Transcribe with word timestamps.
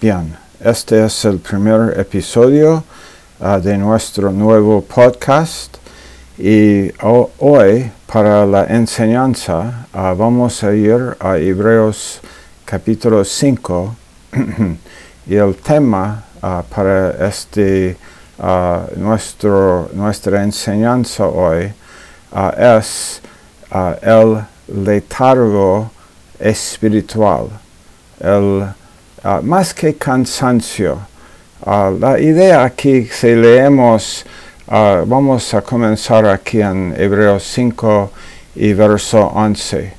Bien, 0.00 0.34
este 0.64 1.04
es 1.04 1.26
el 1.26 1.40
primer 1.40 2.00
episodio 2.00 2.84
uh, 3.38 3.60
de 3.60 3.76
nuestro 3.76 4.32
nuevo 4.32 4.80
podcast 4.80 5.76
y 6.38 6.90
hoy 7.02 7.92
para 8.10 8.46
la 8.46 8.64
enseñanza 8.64 9.86
uh, 9.92 10.16
vamos 10.16 10.64
a 10.64 10.72
ir 10.72 11.14
a 11.20 11.36
Hebreos 11.36 12.22
capítulo 12.64 13.22
5 13.22 13.94
y 15.26 15.34
el 15.34 15.54
tema 15.56 16.24
uh, 16.42 16.62
para 16.74 17.28
este 17.28 17.98
nuestro, 18.96 19.90
nuestra 19.92 20.42
enseñanza 20.42 21.26
hoy 21.26 21.70
es 22.56 23.20
el 24.00 24.38
letargo 24.66 25.90
espiritual, 26.38 27.50
el 28.18 28.79
Ah, 29.22 29.40
más 29.42 29.74
que 29.74 29.96
cansancio. 29.96 30.98
Ah, 31.66 31.92
la 31.92 32.18
idea 32.18 32.64
aquí, 32.64 33.04
si 33.04 33.34
leemos, 33.34 34.24
ah, 34.66 35.02
vamos 35.06 35.52
a 35.52 35.60
comenzar 35.60 36.24
aquí 36.24 36.62
en 36.62 36.94
Hebreos 36.96 37.42
5 37.42 38.10
y 38.56 38.72
verso 38.72 39.20
11. 39.34 39.92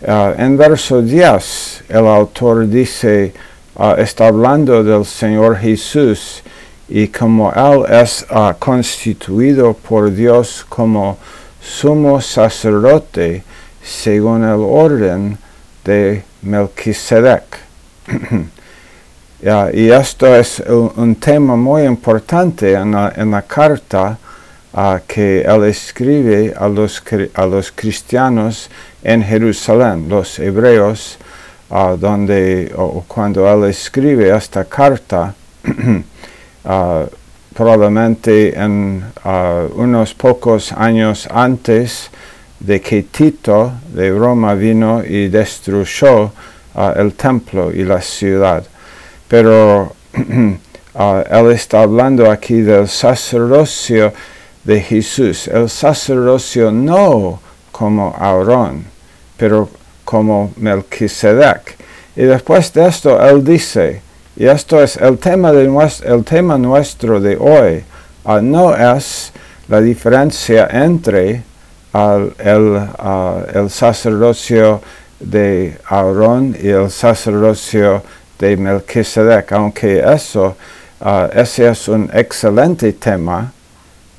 en 0.00 0.56
verso 0.56 1.02
10, 1.02 1.84
el 1.90 2.06
autor 2.06 2.66
dice, 2.66 3.34
está 3.98 4.28
hablando 4.28 4.82
del 4.82 5.04
Señor 5.04 5.58
Jesús 5.58 6.42
y 6.88 7.08
como 7.08 7.52
Él 7.52 7.84
es 7.90 8.24
constituido 8.58 9.74
por 9.74 10.10
Dios 10.10 10.64
como 10.66 11.18
sumo 11.60 12.18
sacerdote 12.22 13.42
según 13.82 14.44
el 14.44 14.60
orden 14.60 15.36
de 15.84 16.22
Melquisedec. 16.40 17.67
y 19.72 19.90
esto 19.90 20.34
es 20.34 20.60
un, 20.60 21.14
tema 21.16 21.56
muy 21.56 21.82
importante 21.82 22.72
en 22.72 22.92
la, 22.92 23.42
carta 23.46 24.18
uh, 24.72 24.98
que 25.06 25.42
él 25.42 25.64
escribe 25.64 26.54
a 26.56 26.68
los, 26.68 27.02
a 27.34 27.46
los 27.46 27.72
cristianos 27.72 28.70
en 29.02 29.22
Jerusalén, 29.22 30.08
los 30.08 30.38
hebreos, 30.38 31.18
uh, 31.70 31.96
donde 31.96 32.72
cuando 33.06 33.46
él 33.48 33.70
escribe 33.70 34.34
esta 34.34 34.64
carta, 34.64 35.34
uh, 36.64 37.06
probablemente 37.54 38.56
en 38.56 39.02
unos 39.74 40.14
pocos 40.14 40.72
años 40.72 41.28
antes 41.30 42.08
de 42.60 42.80
que 42.80 43.02
Tito 43.02 43.72
de 43.92 44.10
Roma 44.10 44.54
vino 44.54 45.02
y 45.04 45.28
destruyó 45.28 46.30
el 46.96 47.14
templo 47.14 47.72
y 47.72 47.84
la 47.84 48.00
ciudad. 48.00 48.64
Pero 49.26 49.94
él 50.14 51.52
está 51.52 51.82
hablando 51.82 52.30
aquí 52.30 52.60
del 52.60 52.88
sacerdocio 52.88 54.12
de 54.64 54.80
Jesús, 54.80 55.48
el 55.48 55.68
sacerdocio 55.70 56.70
no 56.70 57.40
como 57.72 58.14
Aarón, 58.18 58.84
pero 59.36 59.68
como 60.04 60.52
Melquisedec. 60.56 61.76
Y 62.16 62.22
después 62.22 62.72
de 62.72 62.86
esto, 62.86 63.20
él 63.24 63.44
dice, 63.44 64.02
y 64.36 64.46
esto 64.46 64.82
es 64.82 64.96
el 64.96 65.18
tema, 65.18 65.52
de 65.52 65.66
nuestro, 65.66 66.14
el 66.14 66.24
tema 66.24 66.58
nuestro 66.58 67.20
de 67.20 67.36
hoy, 67.36 67.84
no 68.42 68.74
es 68.74 69.32
la 69.68 69.80
diferencia 69.80 70.68
entre 70.70 71.42
el, 71.94 72.88
el 73.54 73.70
sacerdocio 73.70 74.82
de 75.20 75.78
Aarón 75.88 76.56
y 76.60 76.68
el 76.68 76.90
sacerdocio 76.90 78.02
de 78.38 78.56
Melquisedec, 78.56 79.52
aunque 79.52 80.00
eso, 80.00 80.56
uh, 81.00 81.28
ese 81.32 81.68
es 81.68 81.88
un 81.88 82.08
excelente 82.12 82.92
tema 82.92 83.52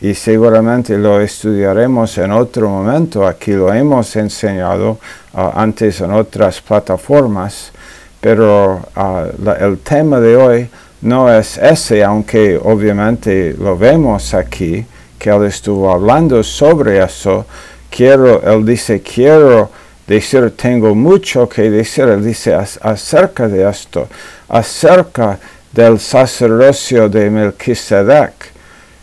y 0.02 0.14
seguramente 0.14 0.97
lo 0.97 1.20
estudiaremos 1.20 2.17
en 2.17 2.31
otro 2.31 2.70
momento, 2.70 3.26
aquí 3.26 3.52
lo 3.52 3.73
hemos 3.73 4.15
enseñado 4.15 4.98
uh, 5.33 5.52
antes 5.55 6.02
en 6.02 6.11
otras 6.11 6.61
plataformas, 6.61 7.71
pero 8.20 8.81
uh, 8.95 9.49
el 9.60 9.80
tema 9.80 10.20
de 10.20 10.36
hoy 10.36 10.70
no 11.02 11.33
es 11.33 11.58
ese, 11.58 12.04
aunque 12.04 12.60
obviamente 12.61 13.55
lo 13.58 13.77
vemos 13.77 14.33
aquí, 14.33 14.86
que 15.17 15.30
él 15.30 15.45
estuvo 15.45 15.92
hablando 15.92 16.43
sobre 16.43 17.04
eso, 17.04 17.45
quiero, 17.89 18.42
él 18.42 18.66
dice, 18.66 19.02
quiero 19.02 19.70
decir, 20.09 20.52
tengo 20.58 20.95
mucho 20.95 21.47
que 21.47 21.70
decir, 21.70 22.20
dice 22.21 22.55
acerca 22.55 23.47
de 23.47 23.70
esto, 23.70 24.08
acerca 24.47 25.37
del 25.71 25.99
sacerdocio 25.99 27.08
de 27.08 27.30
Melquisedec, 27.30 28.33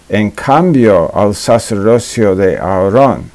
en 0.08 0.32
cambio 0.32 1.10
al 1.14 1.34
sacerdocio 1.36 2.34
de 2.34 2.58
Aarón, 2.58 3.30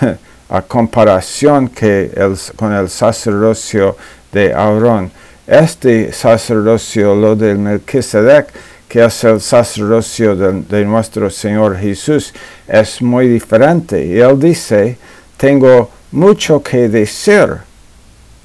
a 0.50 0.62
comparación 0.62 1.68
que 1.68 2.10
con 2.56 2.72
el 2.72 2.88
sacerdocio 2.88 3.96
de 4.32 4.52
Aarón. 4.52 5.10
Este 5.46 6.12
sacerdocio, 6.12 7.14
lo 7.14 7.36
del 7.36 7.58
Melquisedec, 7.58 8.48
que 8.88 9.04
es 9.04 9.24
el 9.24 9.40
sacerdocio 9.40 10.34
de, 10.34 10.62
de, 10.62 10.84
nuestro 10.84 11.30
Señor 11.30 11.78
Jesús, 11.78 12.34
es 12.66 13.00
muy 13.00 13.28
diferente. 13.28 14.04
Y 14.04 14.18
él 14.18 14.38
dice, 14.38 14.98
tengo 15.36 15.88
mucho 16.12 16.62
que 16.62 16.88
decir. 16.88 17.58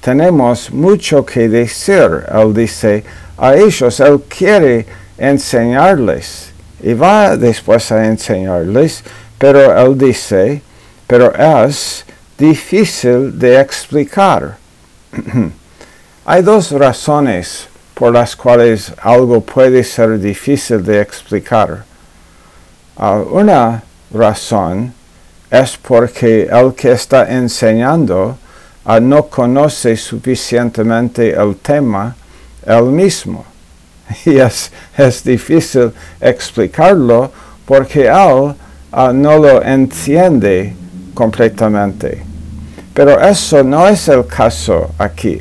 Tenemos 0.00 0.70
mucho 0.70 1.24
que 1.24 1.48
decir. 1.48 2.24
Él 2.32 2.54
dice 2.54 3.04
a 3.36 3.54
ellos, 3.54 4.00
Él 4.00 4.22
quiere 4.28 4.86
enseñarles 5.16 6.50
y 6.82 6.94
va 6.94 7.36
después 7.36 7.90
a 7.92 8.04
enseñarles, 8.06 9.02
pero 9.38 9.76
Él 9.78 9.96
dice, 9.98 10.62
pero 11.06 11.32
es 11.34 12.04
difícil 12.38 13.38
de 13.38 13.60
explicar. 13.60 14.56
Hay 16.24 16.42
dos 16.42 16.70
razones 16.72 17.68
por 17.94 18.12
las 18.12 18.36
cuales 18.36 18.92
algo 19.02 19.40
puede 19.40 19.82
ser 19.82 20.20
difícil 20.20 20.84
de 20.84 21.00
explicar. 21.00 21.84
Ah, 22.96 23.22
una 23.30 23.82
razón 24.12 24.94
es 25.50 25.76
porque 25.76 26.48
el 26.50 26.74
que 26.74 26.92
está 26.92 27.30
enseñando 27.30 28.36
ah, 28.84 29.00
no 29.00 29.24
conoce 29.24 29.96
suficientemente 29.96 31.30
el 31.30 31.56
tema 31.56 32.14
él 32.66 32.84
mismo. 32.84 33.44
Y 34.24 34.38
es, 34.38 34.70
difícil 35.24 35.92
explicarlo 36.20 37.30
porque 37.66 38.06
él 38.06 38.54
ah, 38.92 39.12
no 39.12 39.38
lo 39.38 39.62
entiende 39.62 40.74
completamente. 41.14 42.22
Pero 42.94 43.20
eso 43.20 43.62
no 43.62 43.86
es 43.86 44.08
el 44.08 44.26
caso 44.26 44.90
aquí. 44.98 45.40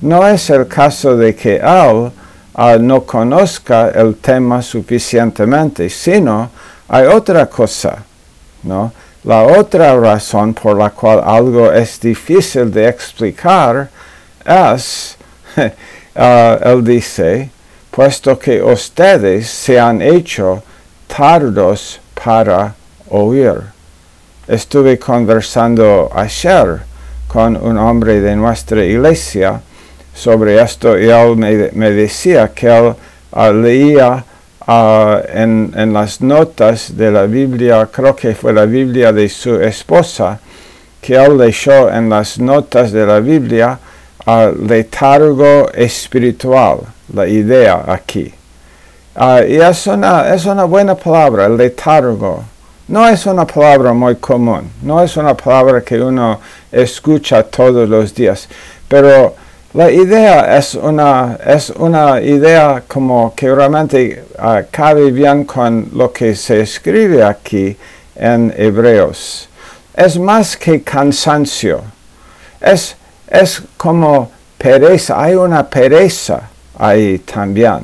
No 0.00 0.26
es 0.26 0.48
el 0.50 0.66
caso 0.66 1.16
de 1.16 1.34
que 1.34 1.56
él 1.56 2.10
ah, 2.54 2.76
no 2.80 3.02
conozca 3.02 3.90
el 3.90 4.16
tema 4.16 4.62
suficientemente, 4.62 5.90
sino 5.90 6.50
hay 6.88 7.06
otra 7.06 7.46
cosa, 7.46 8.02
¿no? 8.62 8.92
La 9.24 9.42
otra 9.42 9.98
razón 9.98 10.54
por 10.54 10.78
la 10.78 10.90
cual 10.90 11.20
algo 11.24 11.72
es 11.72 11.98
difícil 12.00 12.70
de 12.70 12.88
explicar 12.88 13.88
es, 14.44 15.16
uh, 15.56 15.60
él 16.68 16.84
dice, 16.84 17.50
puesto 17.90 18.38
que 18.38 18.62
ustedes 18.62 19.48
se 19.48 19.78
han 19.78 20.00
hecho 20.00 20.62
tardos 21.08 22.00
para 22.14 22.74
oír. 23.10 23.60
Estuve 24.46 24.98
conversando 24.98 26.10
ayer 26.14 26.82
con 27.26 27.56
un 27.56 27.76
hombre 27.76 28.20
de 28.20 28.36
nuestra 28.36 28.84
iglesia 28.84 29.60
sobre 30.14 30.62
esto 30.62 30.96
y 30.96 31.10
él 31.10 31.36
me, 31.36 31.90
decía 31.90 32.52
que 32.54 32.68
él 32.68 32.94
uh, 33.32 33.52
leía 33.52 34.24
en, 34.68 35.72
en, 35.74 35.92
las 35.94 36.20
notas 36.20 36.94
de 36.94 37.10
la 37.10 37.24
Biblia, 37.24 37.88
creo 37.90 38.14
que 38.14 38.34
fue 38.34 38.52
la 38.52 38.66
Biblia 38.66 39.12
de 39.12 39.28
su 39.28 39.54
esposa, 39.60 40.38
que 41.00 41.16
él 41.16 41.38
leyó 41.38 41.88
en 41.90 42.10
las 42.10 42.38
notas 42.38 42.92
de 42.92 43.06
la 43.06 43.20
Biblia 43.20 43.78
al 44.26 44.66
letargo 44.66 45.70
espiritual, 45.72 46.80
la 47.14 47.26
idea 47.26 47.82
aquí. 47.86 48.32
Uh, 49.16 49.42
y 49.48 49.56
es 49.56 49.86
es 49.86 50.44
una 50.44 50.64
buena 50.64 50.94
palabra, 50.94 51.48
letargo. 51.48 52.44
No 52.88 53.08
es 53.08 53.26
una 53.26 53.46
palabra 53.46 53.92
muy 53.92 54.16
común, 54.16 54.70
no 54.82 55.02
es 55.02 55.16
una 55.16 55.34
palabra 55.34 55.80
que 55.80 56.00
uno 56.00 56.40
escucha 56.70 57.42
todos 57.42 57.88
los 57.88 58.14
días, 58.14 58.48
pero 58.86 59.34
la 59.74 59.90
idea 59.90 60.56
es 60.56 60.74
una, 60.74 61.38
es 61.44 61.70
una 61.70 62.20
idea 62.22 62.82
como 62.88 63.34
que 63.34 63.54
realmente 63.54 64.24
uh, 64.38 64.62
cabe 64.70 65.10
bien 65.10 65.44
con 65.44 65.90
lo 65.92 66.10
que 66.10 66.34
se 66.34 66.62
escribe 66.62 67.22
aquí 67.22 67.76
en 68.16 68.52
Hebreos. 68.56 69.48
Es 69.94 70.18
más 70.18 70.56
que 70.56 70.82
cansancio. 70.82 71.82
Es, 72.60 72.96
es 73.28 73.62
como 73.76 74.30
pereza. 74.56 75.22
Hay 75.22 75.34
una 75.34 75.68
pereza 75.68 76.48
ahí 76.78 77.18
también. 77.18 77.80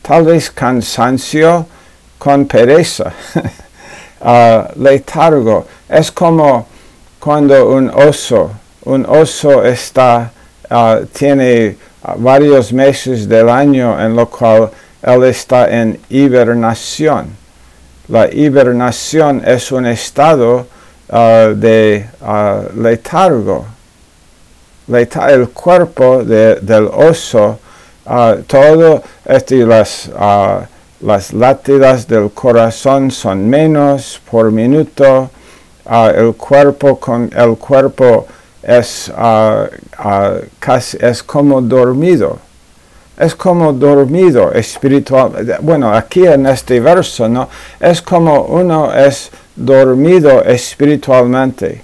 Tal 0.00 0.24
vez 0.24 0.50
cansancio 0.50 1.66
con 2.18 2.46
pereza, 2.46 3.12
uh, 4.20 4.62
letargo. 4.82 5.66
Es 5.88 6.10
como 6.10 6.66
cuando 7.18 7.70
un 7.70 7.90
oso, 7.90 8.50
un 8.84 9.04
oso 9.06 9.64
está, 9.64 10.30
uh, 10.70 11.04
tiene 11.06 11.76
varios 12.16 12.72
meses 12.72 13.28
del 13.28 13.48
año 13.48 14.00
en 14.00 14.16
lo 14.16 14.28
cual 14.28 14.70
él 15.02 15.24
está 15.24 15.68
en 15.70 15.98
hibernación. 16.08 17.36
La 18.08 18.32
hibernación 18.32 19.42
es 19.46 19.70
un 19.72 19.86
estado 19.86 20.66
uh, 21.08 21.54
de 21.54 22.06
letargo. 22.76 23.66
el 24.88 25.48
cuerpo 25.50 26.24
del 26.24 26.88
oso, 26.92 27.58
uh, 28.06 28.42
todo 28.46 29.02
este, 29.24 29.64
las, 29.64 30.10
las 31.00 31.32
latidas 31.32 32.06
del 32.06 32.30
corazón 32.30 33.10
son 33.10 33.48
menos 33.48 34.20
por 34.30 34.50
minuto. 34.50 35.30
el 36.14 36.34
cuerpo 36.34 36.98
con 36.98 37.30
el 37.34 37.56
cuerpo 37.56 38.26
es, 38.62 39.12
casi, 40.58 40.98
es 41.00 41.22
como 41.22 41.60
dormido 41.60 42.38
es 43.20 43.34
como 43.34 43.74
dormido 43.74 44.50
espiritual. 44.52 45.58
Bueno, 45.60 45.92
aquí 45.92 46.26
en 46.26 46.46
este 46.46 46.80
verso, 46.80 47.28
¿no? 47.28 47.50
Es 47.78 48.00
como 48.00 48.44
uno 48.44 48.94
es 48.94 49.30
dormido 49.54 50.42
espiritualmente. 50.42 51.82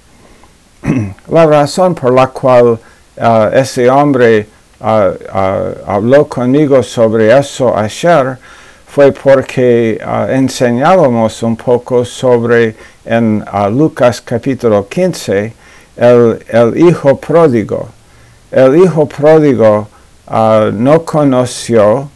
la 1.28 1.46
razón 1.46 1.94
por 1.94 2.12
la 2.12 2.28
cual 2.28 2.78
uh, 3.16 3.48
ese 3.52 3.90
hombre 3.90 4.46
uh, 4.80 4.84
uh, 4.84 5.74
habló 5.86 6.26
conmigo 6.26 6.82
sobre 6.82 7.36
eso 7.36 7.76
ayer 7.76 8.38
fue 8.86 9.12
porque 9.12 10.00
enseñábamos 10.30 11.42
un 11.42 11.54
poco 11.54 12.02
sobre 12.02 12.74
en 13.04 13.44
Lucas 13.72 14.22
capítulo 14.22 14.88
15 14.88 15.65
el, 15.96 16.44
el 16.48 16.78
hijo 16.78 17.16
pródigo. 17.18 17.88
El 18.50 18.76
hijo 18.76 19.06
pródigo 19.06 19.88
Ah, 20.28 20.70
no 20.72 21.04
conoció 21.04 22.10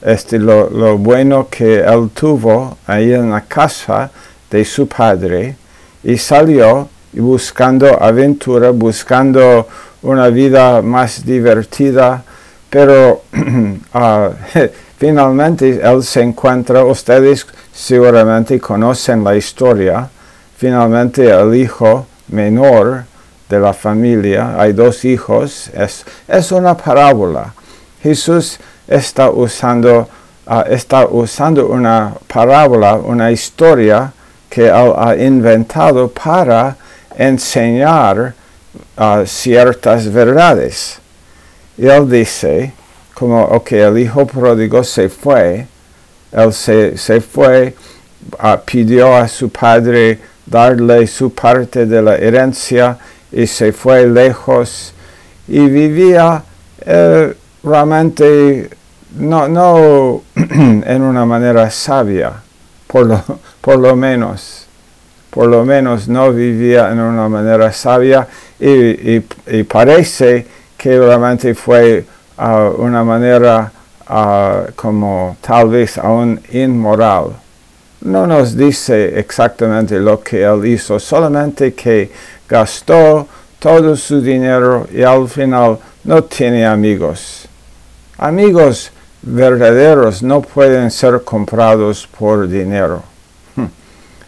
este, 0.00 0.38
lo, 0.38 0.98
bueno 0.98 1.48
que 1.50 1.80
él 1.80 2.10
tuvo 2.14 2.78
ahí 2.86 3.12
en 3.12 3.30
la 3.30 3.40
casa 3.40 4.08
de 4.48 4.64
su 4.64 4.86
padre 4.86 5.56
y 6.04 6.16
salió 6.16 6.88
buscando 7.12 8.00
aventura, 8.00 8.70
buscando 8.70 9.66
una 10.02 10.28
vida 10.28 10.80
más 10.80 11.24
divertida, 11.24 12.22
pero 12.70 13.22
ah, 13.94 14.30
finalmente 14.96 15.80
él 15.82 16.04
se 16.04 16.22
encuentra, 16.22 16.84
ustedes 16.84 17.44
seguramente 17.72 18.60
conocen 18.60 19.24
la 19.24 19.34
historia, 19.34 20.08
finalmente 20.56 21.28
el 21.28 21.52
hijo 21.56 22.06
menor 22.28 23.06
de 23.48 23.60
la 23.60 23.72
familia, 23.72 24.60
hay 24.60 24.72
dos 24.72 25.04
hijos, 25.04 25.70
es, 25.74 26.04
es 26.26 26.52
una 26.52 26.76
parábola. 26.76 27.52
Jesús 28.02 28.58
está 28.88 29.30
usando, 29.30 30.08
ah, 30.46 30.64
está 30.68 31.06
usando 31.06 31.66
una 31.68 32.14
parábola, 32.26 32.94
una 32.94 33.30
historia 33.30 34.12
que 34.48 34.66
él 34.66 34.92
ha 34.96 35.14
inventado 35.16 36.08
para 36.08 36.76
enseñar 37.16 38.34
ah, 38.96 39.22
ciertas 39.26 40.10
verdades. 40.12 40.98
Y 41.78 41.86
él 41.86 42.08
dice, 42.08 42.72
como, 43.14 43.42
ok, 43.42 43.72
el 43.72 43.98
hijo 43.98 44.26
pródigo 44.26 44.82
se 44.84 45.08
fue, 45.08 45.66
él 46.32 46.52
se, 46.52 46.98
se 46.98 47.20
fue, 47.20 47.74
uh, 48.42 48.56
pidió 48.64 49.16
a 49.16 49.28
su 49.28 49.48
padre 49.48 50.18
darle 50.44 51.06
su 51.06 51.30
parte 51.32 51.86
de 51.86 52.02
la 52.02 52.16
herencia 52.16 52.96
y 53.32 53.46
se 53.46 53.72
fue 53.72 54.06
lejos 54.06 54.94
y 55.48 55.60
vivía 55.68 56.42
eh, 56.80 57.34
realmente 57.62 58.70
no, 59.18 59.48
no 59.48 60.22
en 60.34 61.02
una 61.02 61.24
manera 61.24 61.70
sabia, 61.70 62.32
por 62.86 63.06
lo, 63.06 63.22
por 63.60 63.78
lo 63.78 63.96
menos, 63.96 64.66
por 65.30 65.48
lo 65.48 65.64
menos 65.64 66.08
no 66.08 66.32
vivía 66.32 66.90
en 66.90 67.00
una 67.00 67.28
manera 67.28 67.72
sabia 67.72 68.26
y, 68.58 69.20
parece 69.64 70.46
que 70.76 70.98
realmente 70.98 71.54
fue 71.54 72.04
uh, 72.38 72.82
una 72.82 73.02
manera 73.02 73.70
uh, 74.08 74.72
como 74.74 75.36
tal 75.40 75.68
vez 75.70 75.98
aún 75.98 76.40
inmoral. 76.52 77.36
No 78.02 78.26
nos 78.26 78.56
dice 78.56 79.18
exactamente 79.18 79.98
lo 79.98 80.22
que 80.22 80.44
él 80.44 80.66
hizo, 80.66 81.00
solamente 81.00 81.74
que 81.74 82.10
gastó 82.48 83.26
todo 83.58 83.96
su 83.96 84.20
dinero 84.20 84.86
y 84.92 85.02
al 85.02 85.28
final 85.28 85.78
no 86.04 86.24
tiene 86.24 86.66
amigos. 86.66 87.48
Amigos 88.18 88.90
verdaderos 89.22 90.22
no 90.22 90.40
pueden 90.40 90.90
ser 90.90 91.22
comprados 91.22 92.06
por 92.06 92.48
dinero. 92.48 93.02
Hmm. 93.56 93.66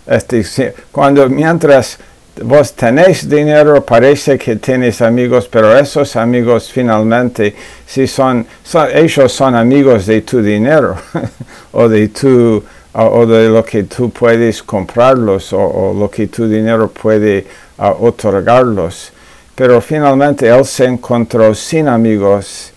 Este, 0.06 0.74
cuando 0.90 1.28
mientras 1.28 1.98
vos 2.42 2.72
tenéis 2.72 3.28
dinero, 3.28 3.84
parece 3.84 4.38
que 4.38 4.56
tienes 4.56 5.00
amigos, 5.00 5.48
pero 5.50 5.76
esos 5.76 6.16
amigos 6.16 6.70
finalmente, 6.70 7.54
si 7.86 8.06
son, 8.06 8.46
ellos 8.92 9.32
son 9.32 9.54
amigos 9.54 10.06
de 10.06 10.22
tu 10.22 10.42
dinero 10.42 10.96
o 11.72 11.88
de 11.88 12.08
tu 12.08 12.62
o 13.06 13.26
de 13.26 13.48
lo 13.48 13.64
que 13.64 13.84
tú 13.84 14.10
puedes 14.10 14.62
comprarlos 14.62 15.52
o, 15.52 15.94
lo 15.96 16.10
que 16.10 16.26
tu 16.26 16.48
dinero 16.48 16.88
puede 16.88 17.46
otorgarlos. 17.78 19.12
Pero 19.54 19.80
finalmente 19.80 20.48
él 20.48 20.64
se 20.64 20.84
encontró 20.84 21.54
sin 21.54 21.88
amigos 21.88 22.72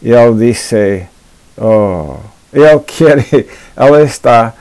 y 0.00 0.12
él 0.12 0.38
dice, 0.38 1.08
oh, 1.58 2.18
él 2.52 2.82
quiere, 2.86 3.26
él 3.76 3.94
está, 3.96 4.54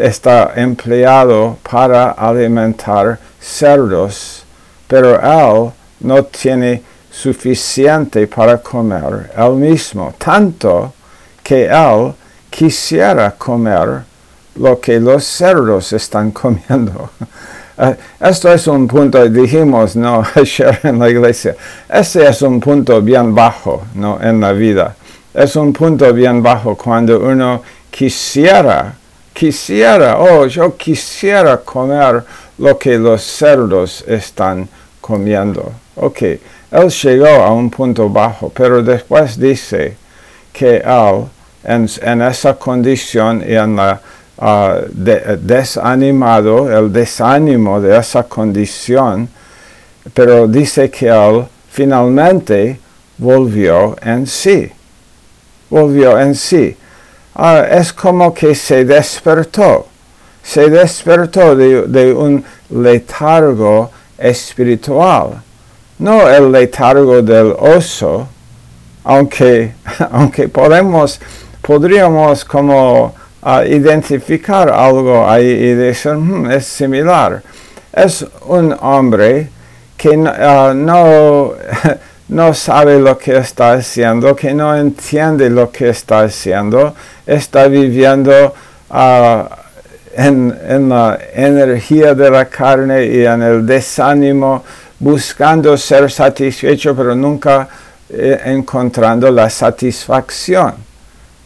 está 0.00 0.52
empleado 0.56 1.58
para 1.68 2.12
alimentar 2.12 3.18
cerdos, 3.40 4.44
pero 4.86 5.20
él 5.20 5.72
no 6.00 6.24
tiene 6.24 6.82
suficiente 7.10 8.26
para 8.26 8.58
comer 8.58 9.32
él 9.36 9.52
mismo, 9.52 10.14
tanto 10.16 10.92
que 11.42 11.66
él 11.66 12.14
quisiera 12.50 13.30
comer 13.32 14.11
lo 14.56 14.80
que 14.80 15.00
los 15.00 15.24
cerdos 15.24 15.92
están 15.92 16.30
comiendo. 16.32 17.10
Uh, 17.78 17.94
esto 18.20 18.52
es 18.52 18.66
un 18.66 18.86
punto, 18.86 19.26
dijimos, 19.28 19.96
¿no? 19.96 20.22
Ayer 20.34 20.80
en 20.82 20.98
la 20.98 21.08
iglesia, 21.08 21.56
ese 21.88 22.26
es 22.28 22.42
un 22.42 22.60
punto 22.60 23.00
bien 23.00 23.34
bajo, 23.34 23.84
¿no? 23.94 24.18
En 24.20 24.40
la 24.40 24.52
vida. 24.52 24.94
Es 25.32 25.56
un 25.56 25.72
punto 25.72 26.12
bien 26.12 26.42
bajo 26.42 26.76
cuando 26.76 27.18
uno 27.18 27.62
quisiera, 27.90 28.94
quisiera, 29.32 30.18
oh, 30.18 30.46
yo 30.46 30.76
quisiera 30.76 31.56
comer 31.56 32.22
lo 32.58 32.78
que 32.78 32.98
los 32.98 33.22
cerdos 33.22 34.04
están 34.06 34.68
comiendo. 35.00 35.72
Ok, 35.96 36.22
él 36.22 36.90
llegó 36.90 37.26
a 37.26 37.52
un 37.52 37.70
punto 37.70 38.08
bajo, 38.10 38.50
pero 38.54 38.82
después 38.82 39.38
dice 39.38 39.96
que 40.52 40.76
él, 40.76 41.24
en, 41.64 41.88
en 42.02 42.22
esa 42.22 42.54
condición 42.54 43.42
y 43.46 43.54
en 43.54 43.76
la 43.76 44.00
de, 44.38 45.38
desanimado, 45.40 46.70
el 46.70 46.92
desánimo 46.92 47.80
de 47.80 47.96
esa 47.96 48.24
condición, 48.24 49.28
pero 50.14 50.46
dice 50.46 50.90
que 50.90 51.08
él 51.08 51.44
finalmente 51.70 52.78
volvió 53.18 53.96
en 54.02 54.26
sí. 54.26 54.70
Volvió 55.70 56.18
en 56.18 56.34
sí. 56.34 56.76
Uh, 57.34 57.64
es 57.70 57.92
como 57.92 58.34
que 58.34 58.54
se 58.54 58.84
despertó. 58.84 59.86
Se 60.42 60.68
despertó 60.68 61.54
de, 61.54 61.82
de 61.82 62.12
un 62.12 62.44
letargo 62.68 63.90
espiritual. 64.18 65.42
No 65.98 66.28
el 66.28 66.50
letargo 66.50 67.22
del 67.22 67.54
oso, 67.58 68.28
aunque, 69.04 69.72
aunque 70.10 70.48
podemos, 70.48 71.20
podríamos 71.62 72.44
como 72.44 73.14
identificar 73.66 74.70
algo 74.70 75.28
ahí 75.28 75.46
y 75.46 75.74
decir, 75.74 76.12
hmm, 76.12 76.50
es 76.50 76.66
similar. 76.66 77.42
Es 77.92 78.24
un 78.46 78.74
hombre 78.80 79.48
que 79.96 80.16
no, 80.16 81.54
no 82.28 82.54
sabe 82.54 82.98
lo 82.98 83.18
que 83.18 83.36
está 83.36 83.74
haciendo, 83.74 84.34
que 84.34 84.54
no 84.54 84.76
entiende 84.76 85.50
lo 85.50 85.70
que 85.70 85.90
está 85.90 86.20
haciendo, 86.20 86.94
está 87.26 87.68
viviendo 87.68 88.54
uh, 88.90 89.44
en, 90.14 90.58
en, 90.68 90.88
la 90.88 91.18
energía 91.34 92.14
de 92.14 92.30
la 92.30 92.46
carne 92.46 93.06
y 93.06 93.24
en 93.24 93.42
el 93.42 93.66
desánimo, 93.66 94.64
buscando 94.98 95.76
ser 95.76 96.10
satisfecho, 96.10 96.94
pero 96.94 97.14
nunca 97.14 97.68
eh, 98.14 98.40
encontrando 98.44 99.30
la 99.30 99.48
satisfacción, 99.48 100.74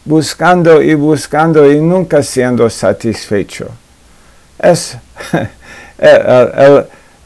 buscando 0.07 0.81
y 0.81 0.95
buscando 0.95 1.69
y 1.69 1.81
nunca 1.81 2.23
siendo 2.23 2.69
satisfecho. 2.69 3.67
Es, 4.57 4.97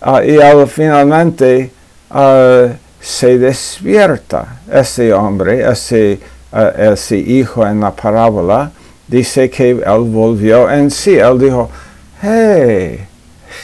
ah, 0.01 0.25
y 0.25 0.41
al 0.41 0.67
finalmente 0.67 1.71
ah, 2.09 2.69
se 2.99 3.37
despierta 3.37 4.61
ese 4.71 5.13
hombre, 5.13 5.69
ese, 5.71 6.19
ah, 6.51 6.73
ese 6.75 7.17
hijo 7.17 7.65
en 7.65 7.81
la 7.81 7.91
parábola, 7.91 8.71
dice 9.07 9.49
que 9.49 9.69
él 9.69 10.01
volvió 10.07 10.69
en 10.69 10.89
sí, 10.89 11.17
él 11.17 11.37
dijo, 11.37 11.69
hey, 12.21 13.05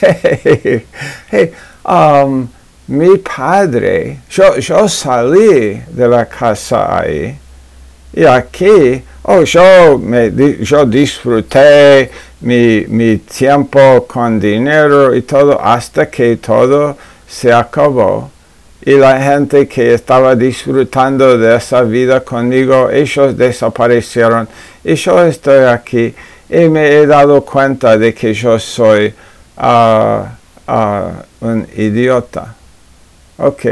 hey, 0.00 0.86
hey, 1.28 1.52
um, 1.84 2.46
mi 2.86 3.18
padre, 3.18 4.20
yo, 4.30 4.56
yo 4.58 4.88
salí 4.88 5.82
de 5.90 6.08
la 6.08 6.24
casa 6.24 7.00
ahí 7.00 7.36
y 8.18 8.24
aquí, 8.24 9.00
oh, 9.22 9.44
yo, 9.44 10.00
yo 10.60 10.84
disfruté 10.86 12.10
mi, 12.40 12.84
mi 12.88 13.18
tiempo 13.18 14.08
con 14.08 14.40
dinero 14.40 15.14
y 15.14 15.22
todo 15.22 15.56
hasta 15.62 16.10
que 16.10 16.36
todo 16.36 16.96
se 17.28 17.52
acabó. 17.52 18.28
Y 18.84 18.96
la 18.96 19.20
gente 19.20 19.68
que 19.68 19.94
estaba 19.94 20.34
disfrutando 20.34 21.38
de 21.38 21.54
esa 21.54 21.82
vida 21.82 22.18
conmigo, 22.24 22.90
ellos 22.90 23.36
desaparecieron. 23.36 24.48
Y 24.82 24.96
yo 24.96 25.24
estoy 25.24 25.66
aquí 25.66 26.12
y 26.48 26.68
me 26.68 26.88
he 26.88 27.06
dado 27.06 27.44
cuenta 27.44 27.96
de 27.96 28.12
que 28.12 28.34
yo 28.34 28.58
soy 28.58 29.14
uh, 29.58 30.24
uh, 30.66 31.46
un 31.46 31.68
idiota. 31.76 32.52
Ok, 33.36 33.66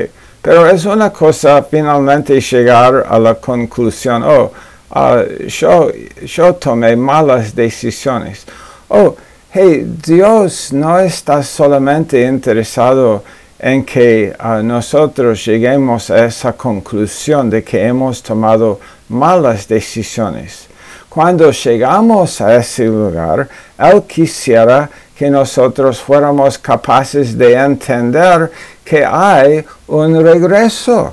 pero 0.46 0.64
es 0.64 0.84
una 0.84 1.10
cosa 1.10 1.60
finalmente 1.60 2.40
llegar 2.40 3.04
a 3.08 3.18
la 3.18 3.34
conclusión, 3.34 4.22
oh, 4.22 4.52
uh, 4.94 5.44
yo, 5.48 5.90
yo 6.24 6.54
tomé 6.54 6.94
malas 6.94 7.52
decisiones. 7.52 8.46
Oh, 8.88 9.16
hey, 9.52 9.84
Dios 10.06 10.72
no 10.72 11.00
está 11.00 11.42
solamente 11.42 12.24
interesado 12.24 13.24
en 13.58 13.84
que 13.84 14.36
uh, 14.38 14.62
nosotros 14.62 15.44
lleguemos 15.44 16.10
a 16.12 16.26
esa 16.26 16.52
conclusión 16.52 17.50
de 17.50 17.64
que 17.64 17.84
hemos 17.84 18.22
tomado 18.22 18.78
malas 19.08 19.66
decisiones. 19.66 20.68
Cuando 21.08 21.50
llegamos 21.50 22.40
a 22.40 22.54
ese 22.54 22.84
lugar, 22.84 23.48
Él 23.76 24.04
quisiera 24.06 24.88
que 25.18 25.28
nosotros 25.28 25.98
fuéramos 25.98 26.58
capaces 26.58 27.36
de 27.36 27.54
entender 27.54 28.52
que 28.86 29.04
hay 29.04 29.64
un 29.88 30.22
regreso, 30.22 31.12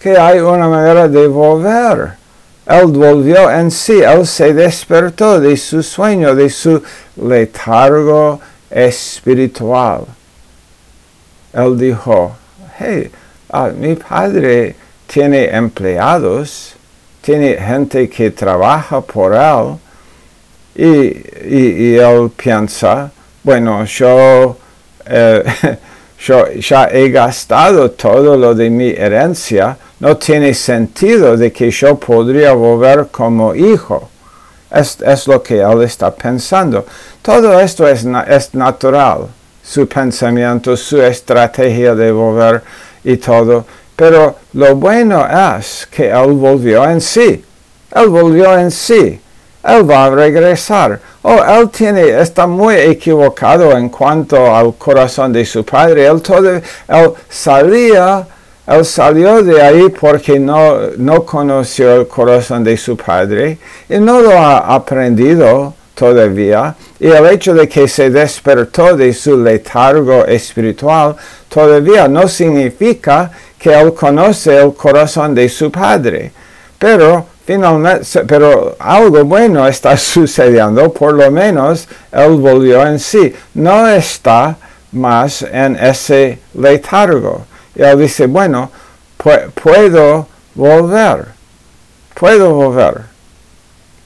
que 0.00 0.16
hay 0.16 0.38
una 0.38 0.68
manera 0.68 1.08
de 1.08 1.26
volver. 1.26 2.12
Él 2.66 2.86
volvió 2.86 3.50
en 3.50 3.68
sí, 3.70 4.00
él 4.00 4.24
se 4.24 4.54
despertó 4.54 5.40
de 5.40 5.56
su 5.56 5.82
sueño, 5.82 6.36
de 6.36 6.48
su 6.48 6.80
letargo 7.16 8.40
espiritual. 8.70 10.04
Él 11.52 11.76
dijo, 11.76 12.36
hey, 12.78 13.10
ah, 13.50 13.70
mi 13.76 13.96
padre 13.96 14.76
tiene 15.08 15.46
empleados, 15.46 16.76
tiene 17.20 17.56
gente 17.56 18.08
que 18.08 18.30
trabaja 18.30 19.00
por 19.00 19.34
él, 19.34 19.78
y, 20.76 21.56
y 21.56 21.96
él 21.96 22.30
piensa, 22.36 23.10
bueno, 23.42 23.84
yo, 23.84 24.56
eh, 25.06 25.42
yo 26.20 26.52
ya 26.52 26.88
he 26.90 27.10
gastado 27.10 27.90
todo 27.90 28.36
lo 28.36 28.54
de 28.54 28.70
mi 28.70 28.90
herencia, 28.90 29.76
no 30.00 30.16
tiene 30.16 30.54
sentido 30.54 31.36
de 31.36 31.52
que 31.52 31.70
yo 31.70 31.96
podría 31.98 32.52
volver 32.52 33.08
como 33.10 33.54
hijo. 33.54 34.08
Es, 34.70 34.98
es 35.00 35.26
lo 35.26 35.42
que 35.42 35.60
él 35.60 35.82
está 35.82 36.14
pensando. 36.14 36.86
Todo 37.22 37.58
esto 37.58 37.88
es, 37.88 38.06
es 38.28 38.54
natural, 38.54 39.26
su 39.62 39.88
pensamiento, 39.88 40.76
su 40.76 41.02
estrategia 41.02 41.94
de 41.94 42.12
volver 42.12 42.62
y 43.02 43.16
todo. 43.16 43.64
Pero 43.96 44.36
lo 44.52 44.76
bueno 44.76 45.26
es 45.58 45.88
que 45.90 46.10
él 46.10 46.32
volvió 46.32 46.88
en 46.88 47.00
sí. 47.00 47.44
Él 47.94 48.08
volvió 48.08 48.56
en 48.58 48.70
sí 48.70 49.20
él 49.62 49.88
va 49.88 50.06
a 50.06 50.10
regresar. 50.10 51.00
Oh, 51.22 51.42
él 51.44 51.68
tiene, 51.68 52.18
está 52.18 52.46
muy 52.46 52.76
equivocado 52.76 53.76
en 53.76 53.90
cuanto 53.90 54.54
al 54.54 54.74
corazón 54.76 55.32
de 55.32 55.44
su 55.44 55.62
padre. 55.64 56.06
Él, 56.06 56.22
todo, 56.22 56.48
él 56.48 56.62
salía, 57.28 58.26
él 58.66 58.84
salió 58.86 59.42
de 59.42 59.60
ahí 59.60 59.90
porque 59.90 60.38
no, 60.38 60.78
no 60.96 61.26
conoció 61.26 61.94
el 62.00 62.08
corazón 62.08 62.64
de 62.64 62.74
su 62.78 62.96
padre 62.96 63.58
y 63.86 63.98
no 63.98 64.20
lo 64.22 64.32
ha 64.32 64.74
aprendido 64.74 65.74
todavía. 65.94 66.74
Y 66.98 67.08
el 67.08 67.26
hecho 67.26 67.52
de 67.52 67.68
que 67.68 67.86
se 67.86 68.08
despertó 68.08 68.96
de 68.96 69.12
su 69.12 69.36
letargo 69.36 70.24
espiritual 70.24 71.16
todavía 71.50 72.08
no 72.08 72.26
significa 72.28 73.30
que 73.58 73.78
él 73.78 73.92
conoce 73.92 74.56
el 74.56 74.72
corazón 74.72 75.34
de 75.34 75.50
su 75.50 75.70
padre. 75.70 76.32
Pero 76.78 77.26
Finalmente, 77.44 78.24
pero 78.26 78.76
algo 78.78 79.24
bueno 79.24 79.66
está 79.66 79.96
sucediendo, 79.96 80.92
por 80.92 81.14
lo 81.14 81.30
menos 81.30 81.88
él 82.12 82.36
volvió 82.36 82.86
en 82.86 82.98
sí. 82.98 83.34
No 83.54 83.88
está 83.88 84.56
más 84.92 85.42
en 85.42 85.76
ese 85.76 86.38
letargo. 86.54 87.46
Y 87.74 87.82
él 87.82 87.98
dice, 87.98 88.26
bueno, 88.26 88.70
puedo 89.16 90.26
volver, 90.54 91.26
puedo 92.14 92.54
volver. 92.54 93.02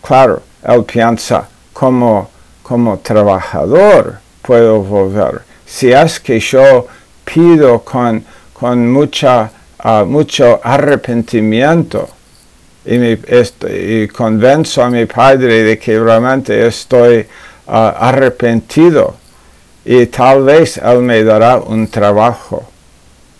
Claro, 0.02 0.42
él 0.62 0.84
piensa, 0.84 1.48
como, 1.72 2.30
como 2.62 2.98
trabajador 2.98 4.18
puedo 4.42 4.80
volver. 4.80 5.42
Si 5.66 5.90
es 5.90 6.20
que 6.20 6.38
yo 6.38 6.86
pido 7.24 7.80
con, 7.80 8.24
con 8.52 8.92
mucha, 8.92 9.50
ah, 9.78 10.04
mucho 10.06 10.60
arrepentimiento, 10.62 12.08
y, 12.84 13.18
y 13.68 14.08
convenzo 14.08 14.82
a 14.82 14.90
mi 14.90 15.06
padre 15.06 15.62
de 15.62 15.78
que 15.78 15.98
realmente 15.98 16.66
estoy 16.66 17.26
ah, 17.66 17.96
arrepentido 17.98 19.16
y 19.84 20.06
tal 20.06 20.44
vez 20.44 20.78
él 20.78 21.00
me 21.00 21.22
dará 21.24 21.56
un 21.56 21.88
trabajo. 21.88 22.64